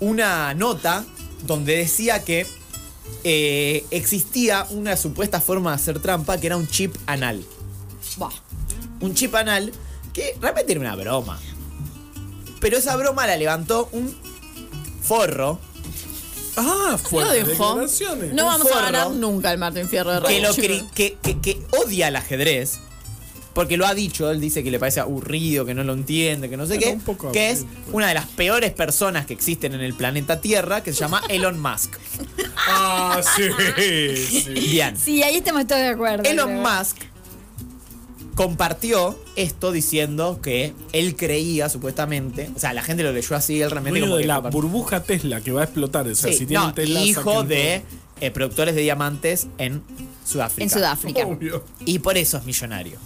una 0.00 0.54
nota 0.54 1.04
donde 1.46 1.76
decía 1.76 2.24
que 2.24 2.46
eh, 3.24 3.84
existía 3.90 4.66
una 4.70 4.96
supuesta 4.96 5.40
forma 5.40 5.70
de 5.70 5.76
hacer 5.76 6.00
trampa 6.00 6.38
que 6.38 6.48
era 6.48 6.56
un 6.56 6.66
chip 6.66 6.94
anal. 7.06 7.44
Un 9.00 9.14
chip 9.14 9.34
anal 9.34 9.72
que 10.12 10.36
realmente 10.40 10.72
era 10.72 10.80
una 10.80 10.94
broma. 10.96 11.38
Pero 12.60 12.76
esa 12.76 12.94
broma 12.96 13.26
la 13.26 13.36
levantó 13.36 13.88
un 13.92 14.14
forro 15.02 15.58
Ah, 16.54 16.88
Lo 16.92 16.98
fuertes 16.98 17.46
dejó. 17.48 17.76
No 17.76 17.82
Un 17.82 18.36
vamos 18.36 18.68
forro 18.68 18.78
a 18.80 18.82
ganar 18.90 19.10
nunca 19.12 19.50
el 19.52 19.58
Martín 19.58 19.88
Fierro 19.88 20.12
de 20.20 20.20
que, 20.28 20.40
lo 20.40 20.54
cri- 20.54 20.86
que, 20.90 21.16
que- 21.22 21.38
que 21.40 21.62
odia 21.82 22.08
el 22.08 22.16
ajedrez. 22.16 22.78
Porque 23.54 23.76
lo 23.78 23.86
ha 23.86 23.94
dicho, 23.94 24.30
él 24.30 24.38
dice 24.40 24.62
que 24.62 24.70
le 24.70 24.78
parece 24.78 25.00
aburrido, 25.00 25.64
que 25.66 25.72
no 25.74 25.82
lo 25.84 25.92
entiende, 25.94 26.48
que 26.50 26.56
no 26.58 26.66
sé 26.66 26.78
qué. 26.78 26.88
un 26.90 27.00
poco 27.00 27.32
que 27.32 27.50
es 27.50 27.60
aburrido. 27.60 27.82
una 27.96 28.08
de 28.08 28.14
las 28.14 28.26
peores 28.26 28.72
personas 28.72 29.24
que 29.26 29.32
existen 29.34 29.74
en 29.74 29.80
el 29.80 29.92
planeta 29.94 30.40
Tierra, 30.42 30.82
que 30.82 30.92
se 30.92 31.00
llama 31.00 31.22
Elon 31.28 31.58
Musk. 31.60 31.96
Ah, 32.68 33.20
sí, 33.36 33.44
sí. 34.30 34.50
Bien. 34.52 34.96
Sí, 34.96 35.22
ahí 35.22 35.36
estamos 35.36 35.66
todos 35.66 35.80
de 35.82 35.88
acuerdo. 35.88 36.22
Elon 36.24 36.48
creo. 36.48 36.62
Musk 36.62 36.96
compartió 38.34 39.18
esto 39.36 39.72
diciendo 39.72 40.40
que 40.42 40.74
él 40.92 41.16
creía, 41.16 41.68
supuestamente, 41.68 42.50
o 42.54 42.58
sea, 42.58 42.72
la 42.72 42.82
gente 42.82 43.02
lo 43.02 43.12
leyó 43.12 43.36
así, 43.36 43.60
él 43.60 43.70
realmente 43.70 44.00
como 44.00 44.16
de 44.16 44.22
que 44.22 44.28
la 44.28 44.34
compartió. 44.36 44.60
burbuja 44.60 45.02
Tesla 45.02 45.40
que 45.40 45.52
va 45.52 45.62
a 45.62 45.64
explotar. 45.64 46.06
O 46.06 46.14
sea, 46.14 46.32
Sí, 46.32 46.38
si 46.38 46.46
tienen 46.46 46.68
no, 46.68 46.74
Tesla. 46.74 47.00
hijo 47.02 47.42
de 47.44 47.82
eh, 48.20 48.30
productores 48.30 48.74
de 48.74 48.82
diamantes 48.82 49.46
en 49.58 49.82
Sudáfrica. 50.24 50.62
En 50.64 50.70
Sudáfrica. 50.70 51.26
Obvio. 51.26 51.64
Y 51.84 51.98
por 51.98 52.16
eso 52.16 52.38
es 52.38 52.44
millonario. 52.44 52.98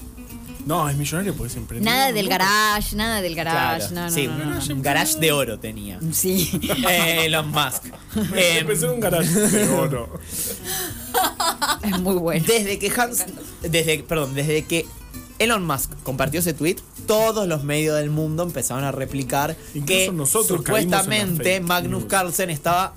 No, 0.67 0.89
es 0.89 0.97
millonario 0.97 1.33
porque 1.35 1.53
es 1.53 1.57
emprendedor. 1.57 1.95
Nada 1.95 2.11
del 2.13 2.29
garage, 2.29 2.97
nada 2.97 3.21
del 3.23 3.37
garage. 3.37 3.87
Claro. 3.89 3.95
No, 3.95 4.01
no, 4.07 4.11
sí, 4.11 4.27
no, 4.27 4.37
no, 4.37 4.55
no. 4.67 4.75
un 4.75 4.83
garage 4.83 5.17
de 5.19 5.31
oro 5.33 5.59
tenía. 5.61 6.01
Sí. 6.13 6.51
Eh, 6.89 7.27
Elon 7.27 7.51
Musk. 7.51 7.85
Eh, 8.35 8.59
Empecé 8.61 8.87
en 8.87 8.91
un 8.93 9.01
garage 9.01 9.29
de 9.31 9.69
oro. 9.69 10.19
es 11.83 11.99
muy 12.01 12.15
bueno. 12.17 12.45
desde 12.47 12.79
que 12.79 12.93
Hans. 13.01 13.25
Desde, 13.63 13.99
perdón, 14.03 14.35
desde 14.35 14.65
que 14.65 14.87
Elon 15.39 15.65
Musk 15.67 15.91
compartió 16.03 16.41
ese 16.41 16.55
tweet, 16.55 16.77
todos 17.07 17.47
los 17.47 17.63
medios 17.65 17.97
del 17.97 18.11
mundo 18.11 18.43
empezaron 18.43 18.85
a 18.85 18.93
replicar 18.93 19.57
Incluso 19.75 19.87
que 19.87 20.13
nosotros 20.13 20.59
supuestamente 20.59 21.61
Magnus 21.61 22.01
news. 22.03 22.11
Carlsen 22.11 22.51
estaba 22.51 22.95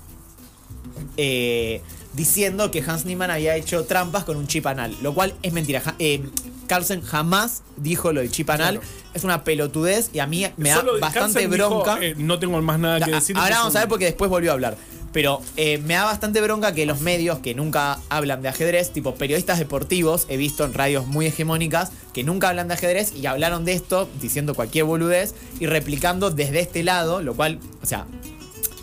eh, 1.16 1.82
diciendo 2.14 2.70
que 2.70 2.82
Hans 2.86 3.04
Niemann 3.04 3.30
había 3.30 3.56
hecho 3.56 3.84
trampas 3.84 4.24
con 4.24 4.36
un 4.36 4.46
chip 4.46 4.66
anal, 4.66 4.96
lo 5.02 5.14
cual 5.14 5.34
es 5.42 5.52
mentira. 5.52 5.80
Ja- 5.80 5.94
eh, 5.98 6.22
Carlsen 6.66 7.02
jamás 7.02 7.62
dijo 7.76 8.12
lo 8.12 8.20
del 8.20 8.30
chip 8.30 8.48
anal, 8.50 8.78
Claro. 8.78 8.92
es 9.14 9.24
una 9.24 9.42
pelotudez 9.44 10.10
y 10.12 10.20
a 10.20 10.26
mí 10.26 10.46
me 10.56 10.68
da 10.70 10.84
bastante 11.00 11.40
dijo, 11.48 11.68
bronca. 11.82 11.98
eh, 12.00 12.14
no 12.16 12.38
tengo 12.38 12.60
más 12.62 12.78
nada 12.78 13.04
que 13.04 13.10
decir. 13.10 13.36
Ahora 13.36 13.58
vamos 13.58 13.74
a 13.76 13.80
ver 13.80 13.88
porque 13.88 14.04
después 14.06 14.30
volvió 14.30 14.50
a 14.50 14.54
hablar. 14.54 14.76
Pero 15.12 15.42
eh, 15.56 15.78
me 15.78 15.94
da 15.94 16.04
bastante 16.04 16.40
bronca 16.40 16.72
que 16.72 16.86
los 16.86 17.00
medios 17.00 17.40
que 17.40 17.54
nunca 17.54 17.98
hablan 18.08 18.42
de 18.42 18.48
ajedrez, 18.48 18.92
tipo 18.92 19.14
periodistas 19.16 19.58
deportivos, 19.58 20.26
he 20.28 20.36
visto 20.36 20.64
en 20.64 20.72
radios 20.72 21.06
muy 21.06 21.26
hegemónicas 21.26 21.90
que 22.12 22.22
nunca 22.22 22.48
hablan 22.48 22.68
de 22.68 22.74
ajedrez 22.74 23.12
y 23.14 23.26
hablaron 23.26 23.64
de 23.64 23.72
esto 23.72 24.08
diciendo 24.20 24.54
cualquier 24.54 24.84
boludez 24.84 25.34
y 25.58 25.66
replicando 25.66 26.30
desde 26.30 26.60
este 26.60 26.84
lado, 26.84 27.22
lo 27.22 27.34
cual, 27.34 27.58
o 27.82 27.86
sea, 27.86 28.06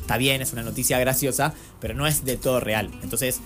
está 0.02 0.18
bien, 0.18 0.42
es 0.42 0.54
una 0.54 0.63
noticia 0.63 1.00
graciosa, 1.00 1.54
pero 1.80 1.94
no 1.94 2.08
es 2.08 2.26
de 2.26 2.38
todo 2.38 2.60
real. 2.60 2.90
Entonces 3.04 3.40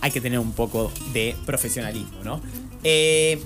hay 0.00 0.10
que 0.10 0.20
tener 0.20 0.38
un 0.38 0.52
poco 0.52 0.92
de 1.12 1.36
profesionalismo, 1.46 2.24
¿no? 2.24 2.40
Eh, 2.84 3.40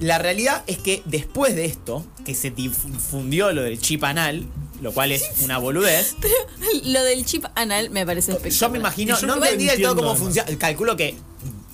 la 0.00 0.18
realidad 0.18 0.64
es 0.66 0.78
que 0.78 1.02
después 1.04 1.54
de 1.54 1.64
esto, 1.64 2.04
que 2.24 2.34
se 2.34 2.50
difundió 2.50 3.52
lo 3.52 3.62
del 3.62 3.78
chip 3.78 4.04
anal, 4.04 4.46
lo 4.80 4.92
cual 4.92 5.12
es 5.12 5.22
una 5.42 5.58
boludez, 5.58 6.16
Lo 6.84 7.02
del 7.02 7.24
chip 7.24 7.44
anal 7.54 7.90
me 7.90 8.04
parece 8.04 8.32
yo 8.32 8.36
espectacular. 8.38 8.70
me 8.72 8.78
imagino, 8.78 9.18
yo 9.20 9.26
no 9.26 9.34
entendí 9.36 9.66
del 9.66 9.80
todo 9.82 9.96
cómo 9.96 10.16
funciona. 10.16 10.56
Calculo 10.58 10.96
que 10.96 11.14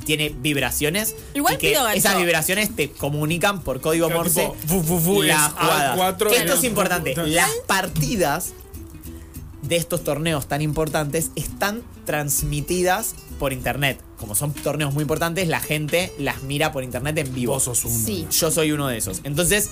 tiene 0.04 0.30
vibraciones. 0.30 1.14
Igual 1.34 1.54
y 1.54 1.58
que 1.58 1.68
pido 1.70 1.82
gancho. 1.84 1.98
esas 1.98 2.16
vibraciones 2.18 2.74
te 2.74 2.90
comunican 2.90 3.62
por 3.62 3.80
código 3.80 4.06
Claro, 4.06 4.22
Morse 4.22 4.40
tipo, 4.40 4.56
fu, 4.66 4.82
fu, 4.82 4.98
fu, 5.00 5.22
las 5.22 5.48
es 5.48 5.52
jugadas. 5.52 5.98
A4, 5.98 6.32
Esto 6.32 6.54
es- 6.54 6.64
importante. 6.64 7.14
Las 7.26 7.50
partidas 7.66 8.52
de 9.62 9.76
estos 9.76 10.02
torneos 10.02 10.48
tan 10.48 10.62
importantes 10.62 11.30
están 11.36 11.82
transmitidas 12.06 13.14
por 13.38 13.52
internet. 13.52 14.00
Como 14.18 14.34
son 14.34 14.52
torneos 14.52 14.92
muy 14.92 15.02
importantes, 15.02 15.46
la 15.48 15.60
gente 15.60 16.12
las 16.18 16.42
mira 16.42 16.72
por 16.72 16.82
internet 16.82 17.16
en 17.18 17.32
vivo. 17.34 17.54
Vos 17.54 17.64
sos 17.64 17.84
uno. 17.84 18.04
Sí. 18.04 18.26
Yo 18.30 18.50
soy 18.50 18.72
uno 18.72 18.88
de 18.88 18.98
esos. 18.98 19.20
Entonces, 19.24 19.70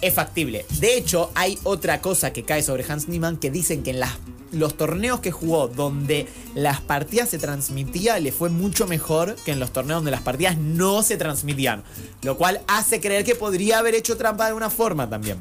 es 0.00 0.14
factible. 0.14 0.66
De 0.80 0.96
hecho, 0.96 1.30
hay 1.34 1.58
otra 1.64 2.00
cosa 2.00 2.32
que 2.32 2.44
cae 2.44 2.62
sobre 2.62 2.84
Hans 2.88 3.08
Niemann 3.08 3.36
que 3.36 3.50
dicen 3.50 3.82
que 3.82 3.90
en 3.90 4.00
las, 4.00 4.12
los 4.52 4.76
torneos 4.76 5.20
que 5.20 5.32
jugó 5.32 5.68
donde 5.68 6.28
las 6.54 6.80
partidas 6.80 7.28
se 7.30 7.38
transmitía 7.38 8.18
le 8.18 8.32
fue 8.32 8.48
mucho 8.48 8.86
mejor 8.86 9.36
que 9.44 9.52
en 9.52 9.60
los 9.60 9.72
torneos 9.72 9.98
donde 9.98 10.10
las 10.10 10.22
partidas 10.22 10.58
no 10.58 11.02
se 11.02 11.16
transmitían. 11.16 11.82
Lo 12.22 12.36
cual 12.36 12.60
hace 12.66 13.00
creer 13.00 13.24
que 13.24 13.34
podría 13.34 13.78
haber 13.78 13.94
hecho 13.94 14.16
trampa 14.16 14.44
de 14.44 14.48
alguna 14.48 14.70
forma 14.70 15.08
también. 15.08 15.38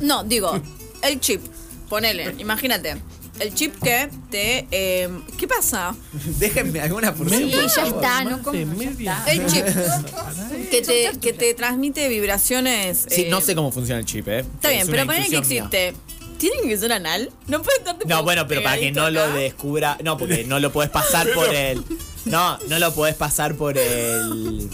No, 0.00 0.24
digo, 0.24 0.60
el 1.02 1.20
chip. 1.20 1.40
Ponele, 1.88 2.34
imagínate. 2.38 2.96
El 3.40 3.52
chip 3.54 3.74
que 3.82 4.08
te. 4.30 4.66
eh, 4.70 5.08
¿Qué 5.36 5.48
pasa? 5.48 5.94
Déjenme 6.38 6.80
alguna 6.80 7.14
por 7.14 7.28
Sí, 7.28 7.50
por 7.52 7.66
ya 7.66 7.86
está, 7.86 8.24
no 8.24 8.42
como. 8.42 8.56
El 8.58 9.46
chip. 9.46 9.64
que, 10.70 10.82
te, 10.82 11.18
que 11.20 11.32
te 11.32 11.54
transmite 11.54 12.08
vibraciones. 12.08 13.06
Sí, 13.08 13.22
eh, 13.22 13.28
no 13.30 13.40
sé 13.40 13.54
cómo 13.54 13.72
funciona 13.72 13.98
el 14.00 14.06
chip, 14.06 14.28
¿eh? 14.28 14.40
Está 14.40 14.68
bien, 14.68 14.82
Es 14.82 14.88
pero 14.88 15.04
ponele 15.06 15.24
que 15.24 15.30
mía. 15.30 15.38
existe. 15.40 15.94
¿Tienen 16.38 16.68
que 16.68 16.76
ser 16.76 16.92
anal? 16.92 17.30
No 17.46 17.62
puede 17.62 17.78
estar 17.78 17.96
tipo 17.96 18.08
No, 18.08 18.22
bueno, 18.22 18.46
pero 18.46 18.62
para 18.62 18.76
que 18.78 18.90
no 18.92 19.08
lo 19.10 19.30
descubra. 19.32 19.96
No, 20.02 20.18
porque 20.18 20.44
no 20.44 20.58
lo 20.60 20.72
puedes 20.72 20.90
pasar 20.90 21.28
por 21.32 21.52
el. 21.54 21.82
No, 22.26 22.58
no 22.68 22.78
lo 22.78 22.92
puedes 22.94 23.14
pasar 23.16 23.54
por 23.54 23.78
el. 23.78 24.68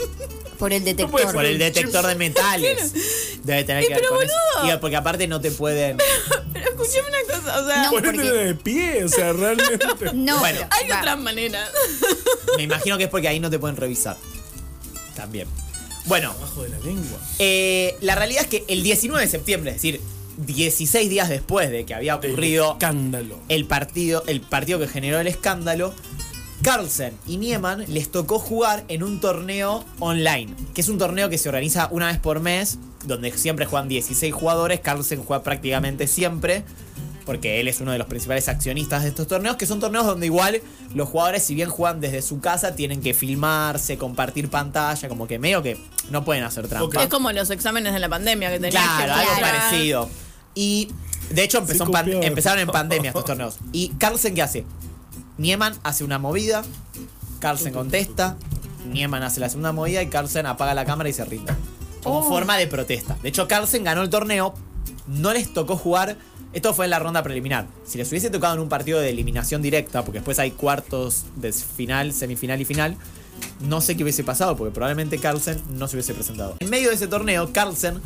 Por 0.58 0.72
el 0.72 0.84
detector. 0.84 1.32
Por 1.32 1.44
el 1.44 1.58
detector 1.58 2.06
de 2.06 2.14
metales. 2.14 2.92
Debe 3.44 3.64
tener 3.64 3.84
que 3.84 3.94
ver 3.94 3.98
pero 4.02 4.14
con 4.14 4.22
eso. 4.22 4.32
boludo. 4.56 4.74
Y 4.74 4.78
porque 4.78 4.96
aparte 4.96 5.26
no 5.26 5.40
te 5.40 5.50
pueden. 5.50 5.96
Pero 5.98 6.49
escúchame 6.82 7.08
una 7.08 7.36
cosa, 7.38 7.60
o 7.60 7.66
sea. 7.66 7.82
No, 7.84 7.90
porque- 7.90 8.12
de 8.30 8.54
pie, 8.54 9.04
o 9.04 9.08
sea, 9.08 9.32
realmente. 9.32 9.78
No, 10.14 10.38
Bueno. 10.40 10.58
pero- 10.60 10.68
Hay 10.72 10.88
va. 10.88 10.98
otras 10.98 11.18
maneras. 11.18 11.68
Me 12.56 12.62
imagino 12.64 12.98
que 12.98 13.04
es 13.04 13.10
porque 13.10 13.28
ahí 13.28 13.40
no 13.40 13.50
te 13.50 13.58
pueden 13.58 13.76
revisar. 13.76 14.16
También. 15.14 15.46
Bueno, 16.06 16.30
Abajo 16.30 16.62
de 16.62 16.70
la 16.70 16.78
lengua. 16.78 17.18
eh, 17.38 17.96
la 18.00 18.14
realidad 18.14 18.42
es 18.42 18.48
que 18.48 18.64
el 18.68 18.82
19 18.82 19.22
de 19.24 19.30
septiembre, 19.30 19.70
es 19.70 19.76
decir, 19.76 20.00
16 20.38 21.10
días 21.10 21.28
después 21.28 21.70
de 21.70 21.84
que 21.84 21.94
había 21.94 22.16
ocurrido 22.16 22.72
Escándalo. 22.72 23.38
el 23.48 23.66
partido, 23.66 24.24
el 24.26 24.40
partido 24.40 24.78
que 24.78 24.88
generó 24.88 25.20
el 25.20 25.26
escándalo, 25.26 25.94
Carlsen 26.62 27.16
y 27.26 27.36
Niemann 27.36 27.84
les 27.88 28.10
tocó 28.10 28.38
jugar 28.38 28.84
en 28.88 29.02
un 29.02 29.20
torneo 29.20 29.84
online, 29.98 30.54
que 30.74 30.80
es 30.80 30.88
un 30.88 30.98
torneo 30.98 31.28
que 31.28 31.36
se 31.38 31.48
organiza 31.48 31.88
una 31.90 32.06
vez 32.08 32.18
por 32.18 32.40
mes, 32.40 32.78
donde 33.04 33.32
siempre 33.32 33.66
juegan 33.66 33.88
16 33.88 34.32
jugadores, 34.34 34.80
Carlsen 34.80 35.22
juega 35.22 35.42
prácticamente 35.42 36.06
siempre, 36.06 36.64
porque 37.26 37.60
él 37.60 37.68
es 37.68 37.80
uno 37.80 37.92
de 37.92 37.98
los 37.98 38.06
principales 38.08 38.48
accionistas 38.48 39.02
de 39.02 39.08
estos 39.10 39.26
torneos, 39.28 39.56
que 39.56 39.66
son 39.66 39.78
torneos 39.80 40.04
donde 40.06 40.26
igual 40.26 40.60
los 40.94 41.08
jugadores, 41.08 41.42
si 41.44 41.54
bien 41.54 41.68
juegan 41.70 42.00
desde 42.00 42.22
su 42.22 42.40
casa, 42.40 42.74
tienen 42.74 43.00
que 43.00 43.14
filmarse, 43.14 43.96
compartir 43.98 44.48
pantalla, 44.50 45.08
como 45.08 45.26
que 45.26 45.38
medio 45.38 45.62
que 45.62 45.78
no 46.10 46.24
pueden 46.24 46.44
hacer 46.44 46.66
trampa. 46.68 47.02
Es 47.02 47.08
como 47.08 47.30
los 47.32 47.50
exámenes 47.50 47.92
de 47.92 48.00
la 48.00 48.08
pandemia 48.08 48.50
que 48.50 48.58
tenías 48.58 48.82
Claro, 48.82 49.14
que 49.14 49.20
algo 49.20 49.40
parecido. 49.40 50.08
Y 50.54 50.88
de 51.30 51.44
hecho 51.44 51.58
empezó 51.58 51.84
en 51.84 51.90
pan- 51.92 52.10
empezaron 52.22 52.58
en 52.58 52.68
pandemia 52.68 53.10
estos 53.10 53.24
torneos. 53.24 53.58
¿Y 53.72 53.90
Carlsen 53.90 54.34
qué 54.34 54.42
hace? 54.42 54.64
Nieman 55.38 55.74
hace 55.84 56.04
una 56.04 56.18
movida, 56.18 56.62
Carlsen 57.38 57.72
contesta, 57.72 58.36
Nieman 58.86 59.22
hace 59.22 59.40
la 59.40 59.48
segunda 59.48 59.72
movida 59.72 60.02
y 60.02 60.08
Carlsen 60.08 60.46
apaga 60.46 60.74
la 60.74 60.84
cámara 60.84 61.08
y 61.08 61.12
se 61.12 61.24
rinde. 61.24 61.52
Como 62.02 62.22
forma 62.22 62.56
de 62.56 62.66
protesta. 62.66 63.16
De 63.22 63.28
hecho, 63.28 63.46
Carlsen 63.48 63.84
ganó 63.84 64.02
el 64.02 64.10
torneo, 64.10 64.54
no 65.06 65.32
les 65.32 65.52
tocó 65.52 65.76
jugar. 65.76 66.16
Esto 66.52 66.74
fue 66.74 66.86
en 66.86 66.90
la 66.90 66.98
ronda 66.98 67.22
preliminar. 67.22 67.68
Si 67.84 67.96
les 67.98 68.08
hubiese 68.10 68.28
tocado 68.30 68.54
en 68.54 68.60
un 68.60 68.68
partido 68.68 68.98
de 68.98 69.10
eliminación 69.10 69.62
directa, 69.62 70.04
porque 70.04 70.18
después 70.18 70.38
hay 70.38 70.50
cuartos 70.50 71.26
de 71.36 71.52
final, 71.52 72.12
semifinal 72.12 72.60
y 72.60 72.64
final, 72.64 72.96
no 73.60 73.80
sé 73.80 73.96
qué 73.96 74.02
hubiese 74.02 74.24
pasado, 74.24 74.56
porque 74.56 74.72
probablemente 74.72 75.18
Carlsen 75.18 75.60
no 75.70 75.86
se 75.86 75.96
hubiese 75.96 76.14
presentado. 76.14 76.56
En 76.58 76.68
medio 76.68 76.88
de 76.88 76.96
ese 76.96 77.06
torneo, 77.06 77.52
Carlsen 77.52 78.00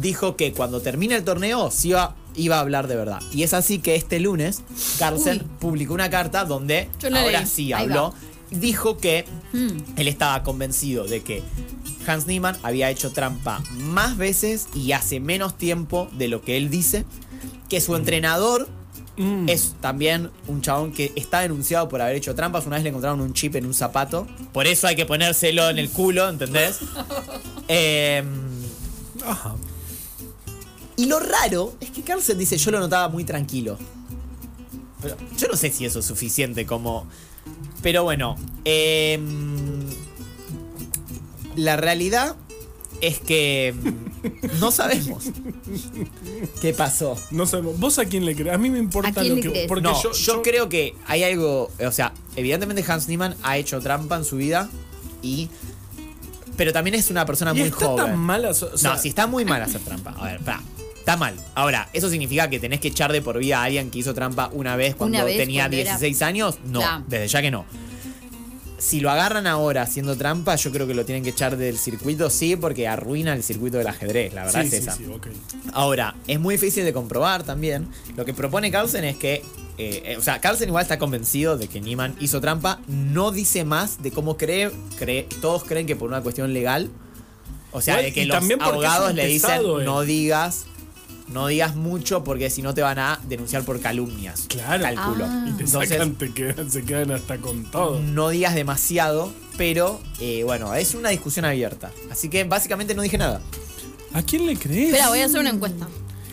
dijo 0.00 0.36
que 0.36 0.52
cuando 0.52 0.80
termine 0.80 1.16
el 1.16 1.24
torneo 1.24 1.70
sí 1.70 1.88
iba, 1.90 2.14
iba 2.36 2.56
a 2.56 2.60
hablar 2.60 2.86
de 2.86 2.96
verdad. 2.96 3.20
Y 3.32 3.42
es 3.42 3.52
así 3.54 3.80
que 3.80 3.96
este 3.96 4.20
lunes, 4.20 4.62
Carlsen 4.98 5.38
Uy. 5.38 5.46
publicó 5.58 5.94
una 5.94 6.08
carta 6.10 6.44
donde 6.44 6.88
ahora 7.04 7.40
leí. 7.40 7.46
sí 7.46 7.72
habló. 7.72 8.14
Dijo 8.50 8.98
que 8.98 9.24
Mm. 9.52 9.68
él 9.96 10.08
estaba 10.08 10.42
convencido 10.42 11.04
de 11.04 11.22
que 11.22 11.42
Hans 12.06 12.26
Niemann 12.26 12.56
había 12.62 12.90
hecho 12.90 13.10
trampa 13.12 13.62
más 13.78 14.16
veces 14.16 14.68
y 14.74 14.92
hace 14.92 15.20
menos 15.20 15.56
tiempo 15.56 16.08
de 16.16 16.28
lo 16.28 16.42
que 16.42 16.56
él 16.56 16.70
dice. 16.70 17.04
Que 17.68 17.80
su 17.80 17.94
entrenador 17.96 18.68
Mm. 19.16 19.48
es 19.48 19.74
también 19.80 20.30
un 20.48 20.62
chabón 20.62 20.92
que 20.92 21.12
está 21.14 21.40
denunciado 21.40 21.88
por 21.88 22.00
haber 22.00 22.16
hecho 22.16 22.34
trampas. 22.34 22.66
Una 22.66 22.76
vez 22.76 22.84
le 22.84 22.88
encontraron 22.90 23.20
un 23.20 23.34
chip 23.34 23.54
en 23.56 23.66
un 23.66 23.74
zapato. 23.74 24.26
Por 24.52 24.66
eso 24.66 24.86
hay 24.86 24.96
que 24.96 25.04
ponérselo 25.06 25.68
en 25.68 25.78
el 25.78 25.90
culo, 25.90 26.28
¿entendés? 26.28 26.78
Em, 27.68 28.26
Ajá. 29.24 29.54
y 30.96 31.06
lo 31.06 31.20
raro 31.20 31.74
es 31.80 31.90
que 31.90 32.02
Carlsen 32.02 32.38
dice, 32.38 32.56
yo 32.56 32.70
lo 32.72 32.80
notaba 32.80 33.08
muy 33.08 33.24
tranquilo. 33.24 33.78
Pero 35.02 35.16
yo 35.38 35.48
no 35.48 35.56
sé 35.56 35.70
si 35.70 35.84
eso 35.84 36.00
es 36.00 36.04
suficiente 36.06 36.66
como... 36.66 37.06
Pero 37.82 38.04
bueno, 38.04 38.36
em, 38.64 39.84
la 41.56 41.76
realidad 41.76 42.36
es 43.00 43.18
que 43.20 43.68
em, 43.68 43.94
no 44.60 44.70
sabemos 44.70 45.24
qué 46.60 46.74
pasó. 46.74 47.16
No 47.30 47.46
sabemos. 47.46 47.78
¿Vos 47.78 47.98
a 47.98 48.04
quién 48.04 48.24
le 48.24 48.34
crees? 48.34 48.54
A 48.54 48.58
mí 48.58 48.70
me 48.70 48.78
importa 48.78 49.08
¿A 49.08 49.22
quién 49.22 49.36
lo 49.36 49.52
que. 49.52 49.66
Porque 49.66 49.82
no, 49.82 50.00
yo, 50.02 50.12
yo, 50.12 50.42
creo 50.42 50.68
que 50.68 50.94
hay 51.06 51.24
algo, 51.24 51.70
o 51.84 51.92
sea, 51.92 52.12
evidentemente 52.36 52.84
Hans 52.86 53.08
Niemann 53.08 53.34
ha 53.42 53.56
hecho 53.56 53.80
trampa 53.80 54.16
en 54.16 54.24
su 54.24 54.36
vida 54.36 54.68
y... 55.22 55.48
Pero 56.56 56.74
también 56.74 56.94
es 56.94 57.10
una 57.10 57.24
persona 57.24 57.52
Y 57.52 57.60
muy 57.60 57.68
está 57.68 57.86
joven. 57.86 58.06
tan 58.06 58.18
mala. 58.18 58.50
o 58.50 58.54
sea, 58.54 58.68
no, 58.92 58.98
si 58.98 59.08
está 59.08 59.26
muy 59.26 59.46
mal 59.46 59.62
hacer 59.62 59.80
trampa. 59.80 60.10
A 60.18 60.24
ver, 60.24 60.40
pará. 60.40 60.60
Está 61.10 61.18
mal. 61.18 61.34
Ahora, 61.56 61.88
¿eso 61.92 62.08
significa 62.08 62.48
que 62.48 62.60
tenés 62.60 62.78
que 62.78 62.86
echar 62.88 63.10
de 63.10 63.20
por 63.20 63.36
vida 63.36 63.60
a 63.60 63.64
alguien 63.64 63.90
que 63.90 63.98
hizo 63.98 64.14
trampa 64.14 64.48
una 64.52 64.76
vez 64.76 64.94
cuando 64.94 65.16
Una 65.18 65.24
vez, 65.24 65.38
tenía 65.38 65.62
cuando 65.64 65.76
era- 65.78 65.90
16 65.98 66.22
años? 66.22 66.58
No, 66.66 67.04
desde 67.08 67.26
ya 67.26 67.42
que 67.42 67.50
no. 67.50 67.64
Si 68.78 69.00
lo 69.00 69.10
agarran 69.10 69.48
ahora 69.48 69.82
haciendo 69.82 70.16
trampa, 70.16 70.54
yo 70.54 70.70
creo 70.70 70.86
que 70.86 70.94
lo 70.94 71.04
tienen 71.04 71.24
que 71.24 71.30
echar 71.30 71.56
del 71.56 71.76
circuito, 71.78 72.30
sí, 72.30 72.54
porque 72.54 72.86
arruina 72.86 73.32
el 73.34 73.42
circuito 73.42 73.76
del 73.76 73.88
ajedrez, 73.88 74.32
la 74.34 74.44
verdad 74.44 74.60
sí, 74.62 74.66
es 74.68 74.70
sí, 74.70 74.76
esa. 74.78 74.96
sí, 74.96 75.04
ok. 75.12 75.26
Ahora, 75.72 76.14
es 76.28 76.38
muy 76.38 76.54
difícil 76.54 76.84
de 76.84 76.92
comprobar 76.92 77.42
también. 77.42 77.88
Lo 78.16 78.24
que 78.24 78.32
propone 78.32 78.70
Carlsen 78.70 79.02
es 79.04 79.16
que. 79.16 79.42
eh, 79.78 80.02
eh, 80.06 80.16
o 80.16 80.22
sea, 80.22 80.40
Carlsen 80.40 80.68
igual 80.68 80.82
está 80.82 80.98
convencido 81.00 81.58
de 81.58 81.66
que 81.66 81.80
Niemann 81.80 82.14
hizo 82.20 82.40
trampa. 82.40 82.80
No 82.86 83.32
dice 83.32 83.64
más 83.64 84.00
de 84.02 84.12
cómo 84.12 84.36
cree. 84.36 84.70
cree 84.96 85.24
todos 85.42 85.64
creen 85.64 85.86
que 85.86 85.96
por 85.96 86.08
una 86.08 86.22
cuestión 86.22 86.52
legal. 86.54 86.88
O 87.72 87.80
sea, 87.80 87.94
Igual, 87.94 88.04
de 88.06 88.12
que 88.12 88.26
los 88.26 88.50
abogados 88.60 89.14
le 89.14 89.26
dicen 89.26 89.50
pesado, 89.50 89.80
eh. 89.80 89.84
no 89.84 90.02
digas. 90.02 90.66
No 91.32 91.46
digas 91.46 91.76
mucho 91.76 92.24
porque 92.24 92.50
si 92.50 92.60
no 92.62 92.74
te 92.74 92.82
van 92.82 92.98
a 92.98 93.20
denunciar 93.28 93.62
por 93.64 93.80
calumnias. 93.80 94.46
Claro. 94.48 94.82
Calculo. 94.82 95.24
Ah. 95.28 95.46
Y 95.48 95.52
te 95.52 95.64
Entonces, 95.64 95.90
sacan, 95.90 96.14
te 96.14 96.32
quedan, 96.32 96.70
se 96.70 96.84
quedan 96.84 97.12
hasta 97.12 97.38
con 97.38 97.70
todo. 97.70 98.00
no 98.00 98.30
digas 98.30 98.54
demasiado 98.54 99.32
pero 99.60 100.00
eh, 100.20 100.42
bueno, 100.42 100.74
es 100.74 100.94
una 100.94 101.10
discusión 101.10 101.44
abierta. 101.44 101.90
Así 102.10 102.30
que 102.30 102.44
básicamente 102.44 102.94
no 102.94 103.02
dije 103.02 103.18
nada. 103.18 103.42
¿A 104.14 104.22
quién 104.22 104.46
le 104.46 104.56
crees? 104.56 104.86
Espera, 104.86 105.10
voy 105.10 105.20
a 105.20 105.26
hacer 105.26 105.38
una 105.38 105.50
encuesta. 105.50 105.86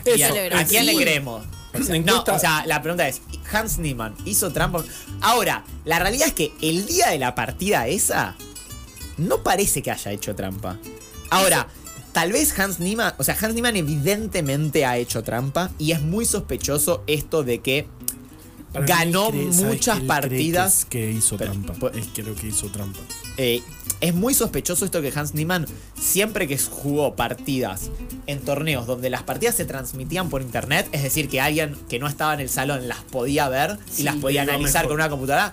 ¿Y 0.06 0.22
a, 0.22 0.28
Eso. 0.30 0.56
a 0.56 0.64
quién 0.64 0.86
le 0.86 0.96
creemos? 0.96 1.44
La 1.74 1.98
No, 1.98 2.24
o 2.26 2.38
sea, 2.38 2.64
la 2.64 2.80
pregunta 2.80 3.06
es, 3.06 3.20
¿Hans 3.52 3.78
Niemann 3.80 4.14
hizo 4.24 4.50
trampa? 4.50 4.82
Ahora, 5.20 5.62
la 5.84 5.98
realidad 5.98 6.28
es 6.28 6.32
que 6.32 6.52
el 6.62 6.86
día 6.86 7.08
de 7.08 7.18
la 7.18 7.34
partida 7.34 7.86
esa, 7.86 8.34
no 9.18 9.42
parece 9.42 9.82
que 9.82 9.90
haya 9.90 10.10
hecho 10.10 10.34
trampa. 10.34 10.78
Ahora, 11.28 11.68
tal 12.12 12.32
vez 12.32 12.58
Hans 12.58 12.80
Niemann, 12.80 13.14
o 13.18 13.24
sea, 13.24 13.36
Hans 13.40 13.54
Niemann 13.54 13.76
evidentemente 13.76 14.84
ha 14.84 14.96
hecho 14.96 15.22
trampa 15.22 15.70
y 15.78 15.92
es 15.92 16.00
muy 16.02 16.24
sospechoso 16.24 17.02
esto 17.06 17.44
de 17.44 17.60
que 17.60 17.86
Para 18.72 18.86
ganó 18.86 19.28
él 19.28 19.34
cree- 19.34 19.52
¿sabes 19.52 19.66
muchas 19.74 20.00
que 20.00 20.06
partidas. 20.06 20.84
Que, 20.84 20.98
que 21.00 21.10
hizo 21.12 21.36
Pero, 21.36 21.52
trampa. 21.52 21.74
pues- 21.74 21.96
Él 21.96 22.06
creo 22.14 22.34
que 22.34 22.48
hizo 22.48 22.66
trampa. 22.68 23.00
Eh, 23.36 23.62
es 24.00 24.14
muy 24.14 24.34
sospechoso 24.34 24.84
esto 24.84 25.00
que 25.00 25.12
Hans 25.14 25.34
Niemann, 25.34 25.66
siempre 26.00 26.46
que 26.48 26.58
jugó 26.58 27.14
partidas 27.16 27.90
en 28.26 28.40
torneos 28.40 28.86
donde 28.86 29.10
las 29.10 29.22
partidas 29.22 29.54
se 29.54 29.64
transmitían 29.64 30.28
por 30.28 30.42
internet, 30.42 30.88
es 30.92 31.02
decir, 31.02 31.28
que 31.28 31.40
alguien 31.40 31.76
que 31.88 31.98
no 31.98 32.06
estaba 32.08 32.34
en 32.34 32.40
el 32.40 32.48
salón 32.48 32.88
las 32.88 32.98
podía 33.04 33.48
ver 33.48 33.78
y 33.96 34.02
las 34.02 34.16
podía 34.16 34.42
analizar 34.42 34.82
mejor. 34.82 34.88
con 34.88 34.94
una 34.96 35.08
computadora, 35.08 35.52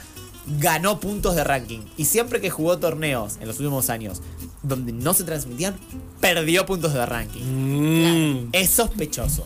ganó 0.60 1.00
puntos 1.00 1.36
de 1.36 1.44
ranking. 1.44 1.80
Y 1.98 2.06
siempre 2.06 2.41
que 2.41 2.50
jugó 2.50 2.78
torneos 2.78 3.38
en 3.39 3.48
los 3.48 3.58
últimos 3.60 3.89
años 3.89 4.22
donde 4.67 4.91
no 4.91 5.13
se 5.13 5.23
transmitían, 5.23 5.75
perdió 6.19 6.65
puntos 6.65 6.93
de 6.93 7.06
ranking. 7.06 7.41
Mm. 7.43 8.49
Es 8.51 8.71
sospechoso. 8.71 9.45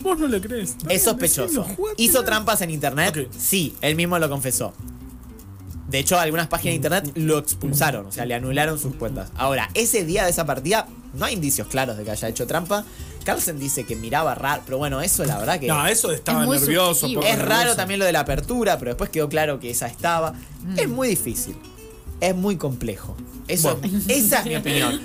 Vos 0.00 0.18
no 0.18 0.26
le 0.26 0.40
crees. 0.40 0.76
Es 0.88 1.02
sospechoso. 1.04 1.66
¿Hizo 1.96 2.24
trampas 2.24 2.62
en 2.62 2.70
internet? 2.70 3.28
Sí, 3.36 3.74
él 3.80 3.96
mismo 3.96 4.18
lo 4.18 4.28
confesó. 4.30 4.72
De 5.88 5.98
hecho, 5.98 6.18
algunas 6.18 6.46
páginas 6.46 6.72
de 6.72 6.76
internet 6.76 7.12
lo 7.16 7.38
expulsaron, 7.38 8.06
o 8.06 8.12
sea, 8.12 8.24
le 8.24 8.34
anularon 8.34 8.78
sus 8.78 8.94
cuentas. 8.94 9.30
Ahora, 9.36 9.68
ese 9.74 10.04
día 10.04 10.24
de 10.24 10.30
esa 10.30 10.46
partida, 10.46 10.86
no 11.14 11.24
hay 11.24 11.34
indicios 11.34 11.66
claros 11.66 11.96
de 11.96 12.04
que 12.04 12.12
haya 12.12 12.28
hecho 12.28 12.46
trampa. 12.46 12.84
Carlsen 13.24 13.58
dice 13.58 13.84
que 13.84 13.96
miraba 13.96 14.34
raro, 14.36 14.62
pero 14.64 14.78
bueno, 14.78 15.00
eso 15.02 15.24
la 15.24 15.36
verdad 15.36 15.58
que 15.58 15.66
No, 15.66 15.86
eso 15.86 16.12
estaba 16.12 16.42
Es 16.42 16.46
muy 16.46 16.58
nervioso. 16.58 17.06
es 17.06 17.38
raro 17.38 17.48
nervioso. 17.48 17.76
también 17.76 17.98
lo 18.00 18.06
de 18.06 18.12
la 18.12 18.20
apertura, 18.20 18.78
pero 18.78 18.92
después 18.92 19.10
quedó 19.10 19.28
claro 19.28 19.58
que 19.60 19.70
esa 19.70 19.88
estaba. 19.88 20.32
Mm. 20.64 20.78
Es 20.78 20.88
muy 20.88 21.08
difícil. 21.08 21.56
Es 22.20 22.34
muy 22.36 22.56
complejo. 22.56 23.16
Eso, 23.48 23.78
Esa 24.08 24.40
es 24.40 24.46
mi 24.46 24.56
opinión. 24.56 25.00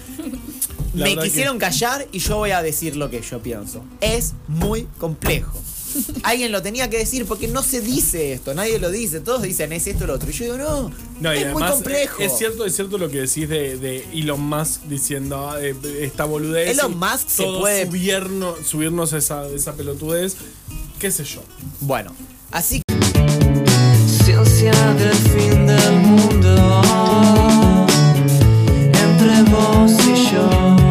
La 0.94 1.06
Me 1.06 1.18
quisieron 1.18 1.58
callar 1.60 2.08
y 2.12 2.20
yo 2.20 2.38
voy 2.38 2.52
a 2.52 2.62
decir 2.62 2.96
lo 2.96 3.10
que 3.10 3.22
yo 3.22 3.42
pienso. 3.42 3.84
Es 4.00 4.34
muy 4.48 4.88
complejo. 4.98 5.62
Alguien 6.24 6.52
lo 6.52 6.62
tenía 6.62 6.90
que 6.90 6.98
decir 6.98 7.26
porque 7.26 7.48
no 7.48 7.64
se 7.64 7.82
dice 7.82 8.34
esto, 8.34 8.54
nadie 8.54 8.80
lo 8.80 8.92
dice, 8.92 9.22
todos 9.22 9.42
dicen 9.44 9.72
es 9.72 9.88
esto 9.88 10.04
o 10.04 10.08
lo 10.08 10.14
otro. 10.14 10.30
Y 10.30 10.34
yo 10.34 10.44
digo, 10.46 10.58
no, 10.58 10.92
No, 11.22 11.34
y 11.34 11.40
es 11.40 11.54
muy 11.54 11.64
complejo. 11.64 12.22
Es 12.22 12.38
cierto, 12.38 12.66
es 12.66 12.76
cierto 12.76 12.98
lo 12.98 13.10
que 13.10 13.22
decís 13.22 13.48
de, 13.48 13.78
de 13.78 14.06
Elon 14.14 14.42
Musk 14.42 14.84
diciendo 14.84 15.50
ah, 15.50 15.62
eh, 15.62 15.74
esta 16.02 16.26
boludez. 16.26 16.78
Elon 16.78 16.98
Musk 16.98 17.28
se 17.28 17.44
puede- 17.44 17.86
subirnos, 17.86 18.68
subirnos 18.68 19.14
a 19.14 19.18
esa, 19.18 19.48
esa 19.48 19.74
pelotudez. 19.74 20.36
¿Qué 21.00 21.12
sé 21.12 21.24
yo? 21.24 21.42
Bueno, 21.82 22.14
así 22.52 22.82
Ciencia 24.26 24.72
del 24.96 25.14
fin 25.16 25.65